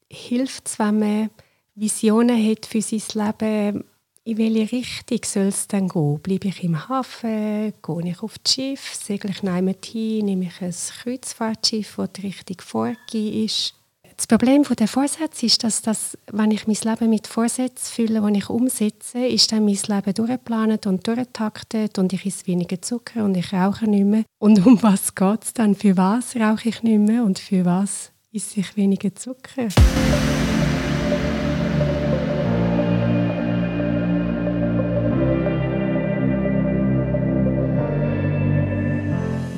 hilft 0.09 0.67
es, 0.67 0.79
wenn 0.79 0.99
man 0.99 1.29
Visionen 1.75 2.49
hat 2.49 2.65
für 2.65 2.81
sein 2.81 3.01
Leben, 3.13 3.83
in 4.23 4.37
welche 4.37 4.71
Richtung 4.75 5.19
soll 5.23 5.47
es 5.47 5.67
dann 5.67 5.87
gehen? 5.87 6.19
Bleibe 6.19 6.49
ich 6.49 6.63
im 6.63 6.89
Hafen? 6.89 7.73
Gehe 7.81 8.11
ich 8.11 8.21
auf 8.21 8.37
das 8.39 8.53
Schiff? 8.53 8.93
Segle 8.93 9.31
ich 9.31 9.41
jemand 9.41 9.85
hin? 9.85 10.25
Nehme 10.25 10.45
ich 10.45 10.61
ein 10.61 10.73
Kreuzfahrtschiff, 10.73 11.95
das 11.95 12.13
die 12.13 12.21
Richtung 12.27 12.57
vorgegeben 12.59 13.45
ist? 13.45 13.76
Das 14.17 14.25
Problem 14.25 14.63
der 14.63 14.87
Vorsätze 14.87 15.45
ist, 15.45 15.63
dass 15.63 15.83
das, 15.83 16.17
wenn 16.31 16.49
ich 16.49 16.65
mein 16.65 16.75
Leben 16.83 17.11
mit 17.11 17.27
Vorsätzen 17.27 17.85
fülle, 17.85 18.19
die 18.31 18.39
ich 18.39 18.49
umsetze, 18.49 19.19
ist 19.19 19.51
dann 19.51 19.63
mein 19.63 19.77
Leben 19.87 20.13
durchgeplant 20.15 20.87
und 20.87 21.05
durchtaktet 21.05 21.99
und 21.99 22.11
ich 22.13 22.25
esse 22.25 22.47
weniger 22.47 22.81
Zucker 22.81 23.23
und 23.23 23.37
ich 23.37 23.53
rauche 23.53 23.87
nicht 23.87 24.05
mehr. 24.05 24.23
Und 24.39 24.65
um 24.65 24.81
was 24.81 25.13
geht 25.13 25.43
es 25.43 25.53
dann? 25.53 25.75
Für 25.75 25.95
was 25.97 26.35
rauche 26.35 26.69
ich 26.69 26.81
nicht 26.81 26.99
mehr 26.99 27.23
und 27.23 27.37
für 27.37 27.63
was 27.63 28.11
esse 28.33 28.61
ich 28.61 28.75
weniger 28.75 29.13
Zucker? 29.13 29.67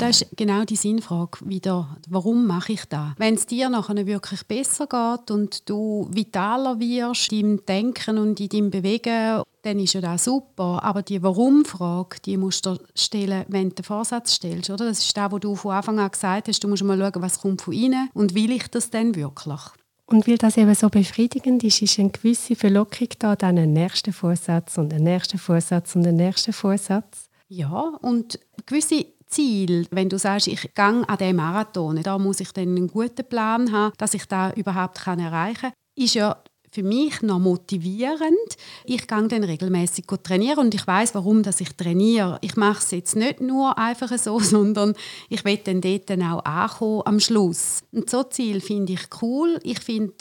Das 0.09 0.21
ist 0.21 0.37
genau 0.37 0.63
die 0.63 0.75
Sinnfrage 0.75 1.37
wieder. 1.45 1.97
Warum 2.09 2.47
mache 2.47 2.73
ich 2.73 2.85
das? 2.85 3.11
Wenn 3.17 3.35
es 3.35 3.45
dir 3.45 3.69
nachher 3.69 4.05
wirklich 4.07 4.43
besser 4.47 4.87
geht 4.87 5.31
und 5.31 5.69
du 5.69 6.09
vitaler 6.11 6.79
wirst 6.79 7.31
in 7.31 7.57
deinem 7.57 7.65
Denken 7.65 8.17
und 8.17 8.39
in 8.39 8.49
deinem 8.49 8.71
Bewegen, 8.71 9.43
dann 9.61 9.79
ist 9.79 9.93
ja 9.93 10.01
das 10.01 10.23
super. 10.23 10.83
Aber 10.83 11.03
die 11.03 11.21
Warum-Frage, 11.21 12.17
die 12.25 12.37
musst 12.37 12.65
du 12.65 12.77
stellen, 12.95 13.45
wenn 13.49 13.69
du 13.69 13.75
den 13.75 13.85
Vorsatz 13.85 14.33
stellst. 14.33 14.69
Oder? 14.69 14.85
Das 14.85 14.99
ist 14.99 15.15
das, 15.15 15.31
was 15.31 15.39
du 15.41 15.55
von 15.55 15.73
Anfang 15.73 15.99
an 15.99 16.09
gesagt 16.09 16.47
hast. 16.47 16.63
Du 16.63 16.67
musst 16.67 16.83
mal 16.83 16.97
schauen, 16.97 17.21
was 17.21 17.39
kommt 17.41 17.61
von 17.61 17.73
innen 17.73 18.09
und 18.13 18.33
will 18.33 18.51
ich 18.51 18.67
das 18.67 18.89
denn 18.89 19.15
wirklich? 19.15 19.61
Und 20.07 20.27
weil 20.27 20.39
das 20.39 20.57
eben 20.57 20.73
so 20.73 20.89
befriedigend 20.89 21.63
ist, 21.63 21.83
ist 21.83 21.99
eine 21.99 22.09
gewisse 22.09 22.55
Verlockung 22.55 23.09
da, 23.19 23.35
dann 23.35 23.59
einen 23.59 23.73
nächsten 23.73 24.11
Vorsatz 24.11 24.75
und 24.79 24.91
einen 24.91 25.03
nächsten 25.03 25.37
Vorsatz 25.37 25.95
und 25.95 26.07
einen 26.07 26.17
nächsten 26.17 26.51
Vorsatz. 26.51 27.29
Ja, 27.47 27.79
und 28.01 28.39
gewisse 28.65 29.05
Ziel, 29.29 29.87
wenn 29.91 30.09
du 30.09 30.17
sagst, 30.17 30.47
ich 30.47 30.73
gehe 30.73 30.83
an 30.83 31.17
diesen 31.17 31.35
Marathon, 31.35 32.01
da 32.01 32.17
muss 32.17 32.39
ich 32.39 32.51
dann 32.51 32.69
einen 32.69 32.87
guten 32.87 33.25
Plan 33.27 33.71
haben, 33.71 33.93
dass 33.97 34.13
ich 34.13 34.25
da 34.25 34.51
überhaupt 34.53 35.05
erreichen 35.05 35.61
kann, 35.61 35.73
ist 35.95 36.15
ja 36.15 36.41
für 36.71 36.83
mich 36.83 37.21
noch 37.21 37.39
motivierend. 37.39 38.57
Ich 38.85 39.07
gehe 39.07 39.27
dann 39.27 39.43
regelmäßig 39.43 40.05
trainieren 40.23 40.59
und 40.59 40.75
ich 40.75 40.85
weiß, 40.85 41.15
warum 41.15 41.43
dass 41.43 41.61
ich 41.61 41.75
trainiere. 41.75 42.37
Ich 42.41 42.55
mache 42.55 42.79
es 42.79 42.91
jetzt 42.91 43.15
nicht 43.15 43.41
nur 43.41 43.77
einfach 43.77 44.15
so, 44.17 44.39
sondern 44.39 44.93
ich 45.29 45.43
will 45.45 45.57
dann 45.57 45.81
dort 45.81 46.09
dann 46.09 46.23
auch 46.23 46.45
ankommen 46.45 47.01
am 47.05 47.19
Schluss. 47.19 47.81
Und 47.91 48.09
so 48.09 48.23
Ziel 48.23 48.61
finde 48.61 48.93
ich 48.93 49.07
cool. 49.21 49.59
Ich 49.63 49.79
finde 49.79 50.13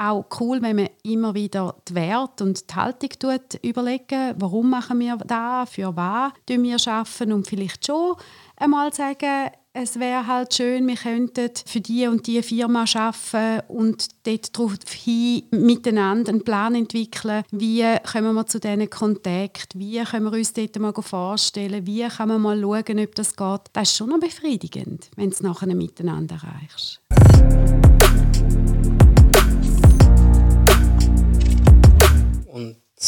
auch 0.00 0.26
cool, 0.38 0.62
wenn 0.62 0.76
man 0.76 0.88
immer 1.02 1.34
wieder 1.34 1.74
die 1.88 1.96
Werte 1.96 2.44
und 2.44 2.70
die 2.70 2.74
Haltung 2.74 3.10
tut, 3.18 3.58
überlegen, 3.62 4.34
warum 4.38 4.70
machen 4.70 5.00
wir 5.00 5.16
da, 5.16 5.66
für 5.66 5.96
was 5.96 6.32
wir 6.46 6.78
schaffen 6.78 7.32
und 7.32 7.48
vielleicht 7.48 7.84
schon 7.84 8.14
einmal 8.58 8.92
sagen, 8.92 9.50
es 9.72 10.00
wäre 10.00 10.26
halt 10.26 10.54
schön, 10.54 10.88
wir 10.88 10.96
könnten 10.96 11.50
für 11.64 11.80
die 11.80 12.06
und 12.08 12.26
die 12.26 12.42
Firma 12.42 12.84
arbeiten 12.94 13.62
und 13.68 14.08
dort 14.26 14.88
hin 14.88 15.44
miteinander 15.50 16.30
einen 16.32 16.42
Plan 16.42 16.74
entwickeln, 16.74 17.44
wie 17.52 17.84
kommen 18.10 18.34
wir 18.34 18.46
zu 18.46 18.58
diesen 18.58 18.90
Kontakten, 18.90 19.78
wie 19.80 20.02
können 20.02 20.24
wir 20.24 20.32
uns 20.32 20.52
dort 20.52 20.78
mal 20.78 20.92
vorstellen, 20.92 21.86
wie 21.86 22.08
kann 22.08 22.28
man 22.28 22.42
mal 22.42 22.60
schauen, 22.60 22.98
ob 23.00 23.14
das 23.14 23.36
geht. 23.36 23.60
Das 23.72 23.90
ist 23.90 23.96
schon 23.96 24.08
noch 24.08 24.20
befriedigend, 24.20 25.10
wenn 25.16 25.30
du 25.30 25.34
es 25.34 25.42
nachher 25.42 25.74
miteinander 25.74 26.36
erreichst. 26.36 27.00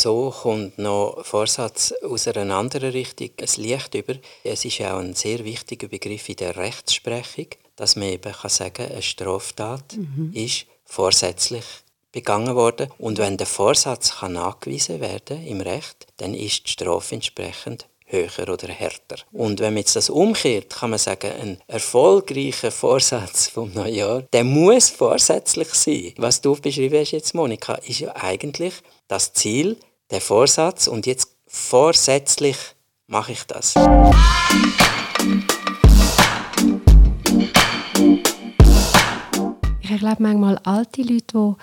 So 0.01 0.31
kommt 0.31 0.79
noch 0.79 1.23
Vorsatz 1.27 1.93
aus 2.03 2.27
einer 2.27 2.55
anderen 2.55 2.93
Richtung 2.93 3.33
ein 3.39 3.63
Licht 3.63 3.95
über. 3.95 4.15
Es 4.43 4.65
ist 4.65 4.81
auch 4.81 4.99
ein 4.99 5.13
sehr 5.13 5.45
wichtiger 5.45 5.89
Begriff 5.89 6.27
in 6.31 6.37
der 6.37 6.57
Rechtsprechung, 6.57 7.49
dass 7.77 7.97
man 7.97 8.09
eben 8.09 8.33
kann 8.33 8.49
sagen 8.49 8.87
eine 8.91 9.03
Straftat 9.03 9.99
mhm. 9.99 10.33
ist 10.33 10.65
vorsätzlich 10.87 11.65
begangen 12.13 12.55
worden. 12.55 12.91
Und 12.97 13.19
wenn 13.19 13.37
der 13.37 13.47
Vorsatz 13.47 14.21
kann 14.21 14.33
nachgewiesen 14.33 15.03
werden 15.03 15.47
im 15.47 15.61
Recht, 15.61 16.07
dann 16.17 16.33
ist 16.33 16.67
die 16.67 16.71
Strafe 16.71 17.17
entsprechend 17.17 17.87
höher 18.07 18.49
oder 18.49 18.69
härter. 18.69 19.17
Und 19.33 19.61
wenn 19.61 19.75
man 19.75 19.83
jetzt 19.83 19.97
das 19.97 20.09
umkehrt, 20.09 20.71
kann 20.71 20.91
man 20.91 20.99
sagen, 20.99 21.31
ein 21.43 21.61
erfolgreicher 21.67 22.71
Vorsatz 22.71 23.49
vom 23.49 23.71
Neujahr, 23.75 24.23
der 24.33 24.45
muss 24.45 24.89
vorsätzlich 24.89 25.69
sein. 25.75 26.15
Was 26.17 26.41
du 26.41 26.57
beschrieben 26.57 27.01
hast 27.01 27.11
jetzt, 27.11 27.35
Monika, 27.35 27.75
ist 27.75 28.01
ja 28.01 28.17
eigentlich 28.17 28.73
das 29.07 29.35
Ziel, 29.35 29.77
der 30.11 30.21
Vorsatz 30.21 30.87
und 30.87 31.07
jetzt 31.07 31.37
vorsätzlich 31.47 32.57
mache 33.07 33.33
ich 33.33 33.45
das. 33.45 33.75
Ich 39.81 39.91
erlebe 39.91 40.23
manchmal 40.23 40.59
alte 40.59 41.03
Leute, 41.03 41.57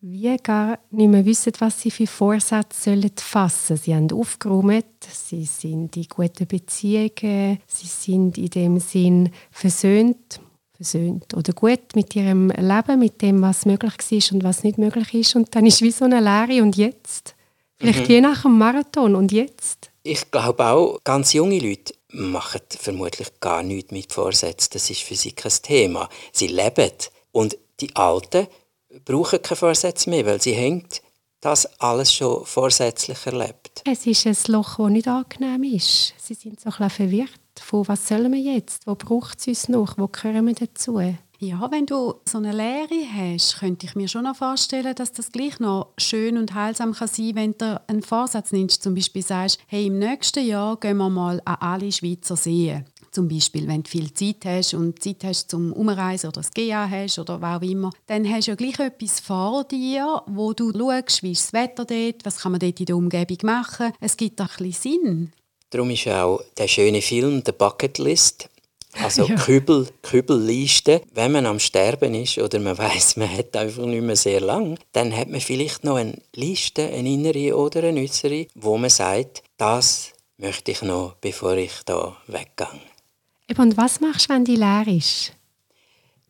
die 0.00 0.22
wie 0.22 0.36
gar 0.38 0.78
nicht 0.90 1.08
mehr 1.08 1.24
wissen, 1.24 1.52
was 1.58 1.80
sie 1.80 1.90
für 1.90 2.06
Vorsätze 2.06 2.90
sollen 2.90 3.10
fassen 3.16 3.76
Sie 3.76 3.94
haben 3.94 4.10
aufgeräumt, 4.10 4.84
sie 5.08 5.44
sind 5.44 5.96
in 5.96 6.06
guten 6.08 6.46
Beziehungen, 6.46 7.60
sie 7.66 7.86
sind 7.86 8.38
in 8.38 8.50
dem 8.50 8.80
Sinn 8.80 9.30
versöhnt 9.50 10.40
versöhnt 10.72 11.34
oder 11.34 11.52
gut 11.52 11.94
mit 11.94 12.16
ihrem 12.16 12.48
Leben, 12.48 12.98
mit 12.98 13.20
dem, 13.20 13.42
was 13.42 13.66
möglich 13.66 13.92
war 13.98 14.34
und 14.34 14.44
was 14.44 14.64
nicht 14.64 14.78
möglich 14.78 15.12
ist. 15.12 15.36
Und 15.36 15.54
dann 15.54 15.66
ist 15.66 15.82
wie 15.82 15.90
so 15.90 16.06
eine 16.06 16.20
Leere 16.20 16.62
und 16.62 16.74
jetzt? 16.74 17.34
Vielleicht 17.80 18.08
mhm. 18.08 18.10
je 18.14 18.20
nach 18.20 18.42
dem 18.42 18.58
Marathon 18.58 19.14
und 19.14 19.32
jetzt? 19.32 19.90
Ich 20.02 20.30
glaube 20.30 20.64
auch, 20.66 20.98
ganz 21.02 21.32
junge 21.32 21.58
Leute 21.58 21.94
machen 22.08 22.60
vermutlich 22.68 23.28
gar 23.40 23.62
nichts 23.62 23.90
mit 23.90 24.12
Vorsätzen. 24.12 24.70
Das 24.72 24.90
ist 24.90 25.02
für 25.02 25.16
sie 25.16 25.32
kein 25.32 25.52
Thema. 25.62 26.08
Sie 26.32 26.48
leben. 26.48 26.92
Und 27.32 27.56
die 27.80 27.94
Alten 27.96 28.46
brauchen 29.04 29.42
keine 29.42 29.56
Vorsätze 29.56 30.10
mehr, 30.10 30.26
weil 30.26 30.40
sie 30.40 30.52
hängt 30.52 31.02
das 31.40 31.66
alles 31.80 32.12
schon 32.12 32.44
vorsätzlich 32.44 33.18
erlebt. 33.24 33.82
Es 33.86 34.06
ist 34.06 34.26
ein 34.26 34.36
Loch, 34.52 34.76
das 34.76 34.90
nicht 34.90 35.08
angenehm 35.08 35.62
ist. 35.62 36.14
Sie 36.18 36.34
sind 36.34 36.60
so 36.60 36.68
ein 36.68 36.72
bisschen 36.72 36.90
verwirrt 36.90 37.40
von 37.60 37.86
was 37.88 38.08
sollen 38.08 38.32
wir 38.32 38.40
jetzt, 38.40 38.86
wo 38.86 38.94
braucht 38.94 39.38
es 39.38 39.46
uns 39.46 39.68
noch, 39.68 39.96
wo 39.98 40.08
gehören 40.08 40.46
wir 40.46 40.54
dazu? 40.54 40.98
Ja, 41.42 41.70
wenn 41.70 41.86
du 41.86 42.16
so 42.26 42.36
eine 42.36 42.52
Lehre 42.52 43.02
hast, 43.16 43.60
könnte 43.60 43.86
ich 43.86 43.94
mir 43.94 44.08
schon 44.08 44.24
noch 44.24 44.36
vorstellen, 44.36 44.94
dass 44.94 45.12
das 45.12 45.32
gleich 45.32 45.58
noch 45.58 45.88
schön 45.96 46.36
und 46.36 46.54
heilsam 46.54 46.92
kann 46.92 47.08
sein 47.08 47.34
wenn 47.34 47.56
du 47.56 47.80
einen 47.86 48.02
Vorsatz 48.02 48.52
nimmst, 48.52 48.82
zum 48.82 48.94
Beispiel 48.94 49.22
sagst, 49.22 49.58
hey, 49.66 49.86
im 49.86 49.98
nächsten 49.98 50.46
Jahr 50.46 50.76
gehen 50.76 50.98
wir 50.98 51.08
mal 51.08 51.40
an 51.46 51.56
alle 51.60 51.90
Schweizer 51.90 52.36
Seen. 52.36 52.84
Zum 53.10 53.26
Beispiel, 53.26 53.66
wenn 53.66 53.82
du 53.82 53.88
viel 53.88 54.12
Zeit 54.12 54.44
hast 54.44 54.74
und 54.74 55.02
Zeit 55.02 55.24
hast 55.24 55.50
zum 55.50 55.72
Umreisen 55.72 56.28
oder 56.28 56.42
das 56.42 56.50
GA 56.50 56.86
hast 56.86 57.18
oder 57.18 57.40
was 57.40 57.56
auch 57.56 57.66
immer, 57.66 57.88
dann 58.06 58.30
hast 58.30 58.46
du 58.46 58.50
ja 58.50 58.54
gleich 58.54 58.78
etwas 58.78 59.20
vor 59.20 59.64
dir, 59.64 60.22
wo 60.26 60.52
du 60.52 60.72
schaust, 60.72 61.22
wie 61.22 61.32
ist 61.32 61.44
das 61.44 61.52
Wetter 61.54 61.86
dort, 61.86 62.26
was 62.26 62.40
kann 62.40 62.52
man 62.52 62.58
dort 62.58 62.78
in 62.80 62.84
der 62.84 62.96
Umgebung 62.96 63.38
machen. 63.44 63.94
Es 63.98 64.18
gibt 64.18 64.38
ein 64.42 64.46
bisschen 64.58 64.72
Sinn. 64.72 65.32
Darum 65.70 65.88
ist 65.88 66.06
auch 66.06 66.42
der 66.58 66.68
schöne 66.68 67.00
Film 67.00 67.42
«The 67.46 67.52
Bucket 67.52 67.96
List», 67.96 68.50
also 69.02 69.24
ja. 69.24 69.36
Kübel, 69.36 69.88
Kübelliste. 70.02 71.02
Wenn 71.12 71.32
man 71.32 71.46
am 71.46 71.60
Sterben 71.60 72.14
ist 72.14 72.38
oder 72.38 72.58
man 72.58 72.76
weiß, 72.76 73.16
man 73.16 73.30
hat 73.30 73.56
einfach 73.56 73.84
nicht 73.86 74.02
mehr 74.02 74.16
sehr 74.16 74.40
lang, 74.40 74.78
dann 74.92 75.16
hat 75.16 75.28
man 75.28 75.40
vielleicht 75.40 75.84
noch 75.84 75.96
eine 75.96 76.20
Liste, 76.34 76.88
eine 76.88 77.08
innere 77.08 77.56
oder 77.56 77.84
eine 77.84 78.00
äußere, 78.00 78.46
wo 78.54 78.76
man 78.76 78.90
sagt, 78.90 79.42
das 79.56 80.12
möchte 80.38 80.72
ich 80.72 80.82
noch, 80.82 81.14
bevor 81.20 81.56
ich 81.56 81.72
da 81.84 82.16
weggehe. 82.26 82.80
Und 83.56 83.76
was 83.76 84.00
machst 84.00 84.30
du, 84.30 84.34
wenn 84.34 84.44
die 84.44 84.56
leer 84.56 84.84
ist? 84.86 85.32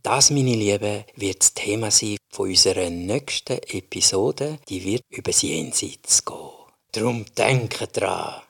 Das, 0.02 0.30
meine 0.30 0.54
Lieben, 0.54 1.04
wird 1.16 1.40
das 1.40 1.52
Thema 1.52 1.90
sein 1.90 2.16
von 2.30 2.48
unserer 2.48 2.88
nächsten 2.88 3.58
Episode. 3.68 4.58
Die 4.68 4.82
wird 4.82 5.02
über 5.10 5.30
das 5.30 5.42
Jenseits 5.42 6.24
gehen. 6.24 6.36
Darum 6.92 7.26
denke 7.36 7.86
dran. 7.86 8.40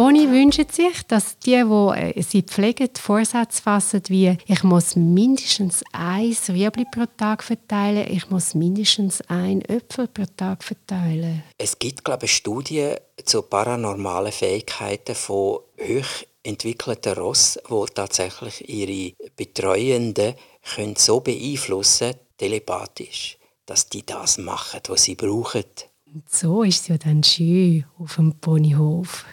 Boni 0.00 0.30
wünscht 0.30 0.72
sich, 0.72 1.02
dass 1.08 1.38
die, 1.40 1.62
die 1.62 2.16
äh, 2.16 2.22
sie 2.22 2.40
pflegen, 2.40 2.88
Vorsätze 2.98 3.60
fassen 3.60 4.00
wie 4.08 4.34
«Ich 4.46 4.62
muss 4.62 4.96
mindestens 4.96 5.84
ein 5.92 6.34
Rüebli 6.48 6.86
pro 6.90 7.04
Tag 7.18 7.44
verteilen, 7.44 8.10
ich 8.10 8.30
muss 8.30 8.54
mindestens 8.54 9.20
ein 9.28 9.60
Äpfel 9.60 10.08
pro 10.08 10.24
Tag 10.34 10.64
verteilen». 10.64 11.42
Es 11.58 11.78
gibt, 11.78 12.02
glaube 12.02 12.24
ich, 12.24 12.32
Studien 12.32 12.96
zu 13.22 13.42
paranormalen 13.42 14.32
Fähigkeiten 14.32 15.14
von 15.14 15.58
hoch 15.78 16.24
entwickelten 16.44 17.12
Ross, 17.18 17.58
wo 17.68 17.84
tatsächlich 17.84 18.70
ihre 18.70 19.12
Betreuenden 19.36 20.32
können 20.74 20.96
so 20.96 21.20
beeinflussen 21.20 22.14
telepathisch, 22.38 23.36
dass 23.66 23.90
die 23.90 24.06
das 24.06 24.38
machen, 24.38 24.80
was 24.88 25.04
sie 25.04 25.14
brauchen. 25.14 25.64
Und 26.06 26.26
so 26.26 26.62
ist 26.62 26.80
es 26.80 26.88
ja 26.88 26.96
dann 26.96 27.22
schön 27.22 27.84
auf 27.98 28.14
dem 28.16 28.32
Ponyhof. 28.40 29.26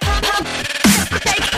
Take 0.00 1.49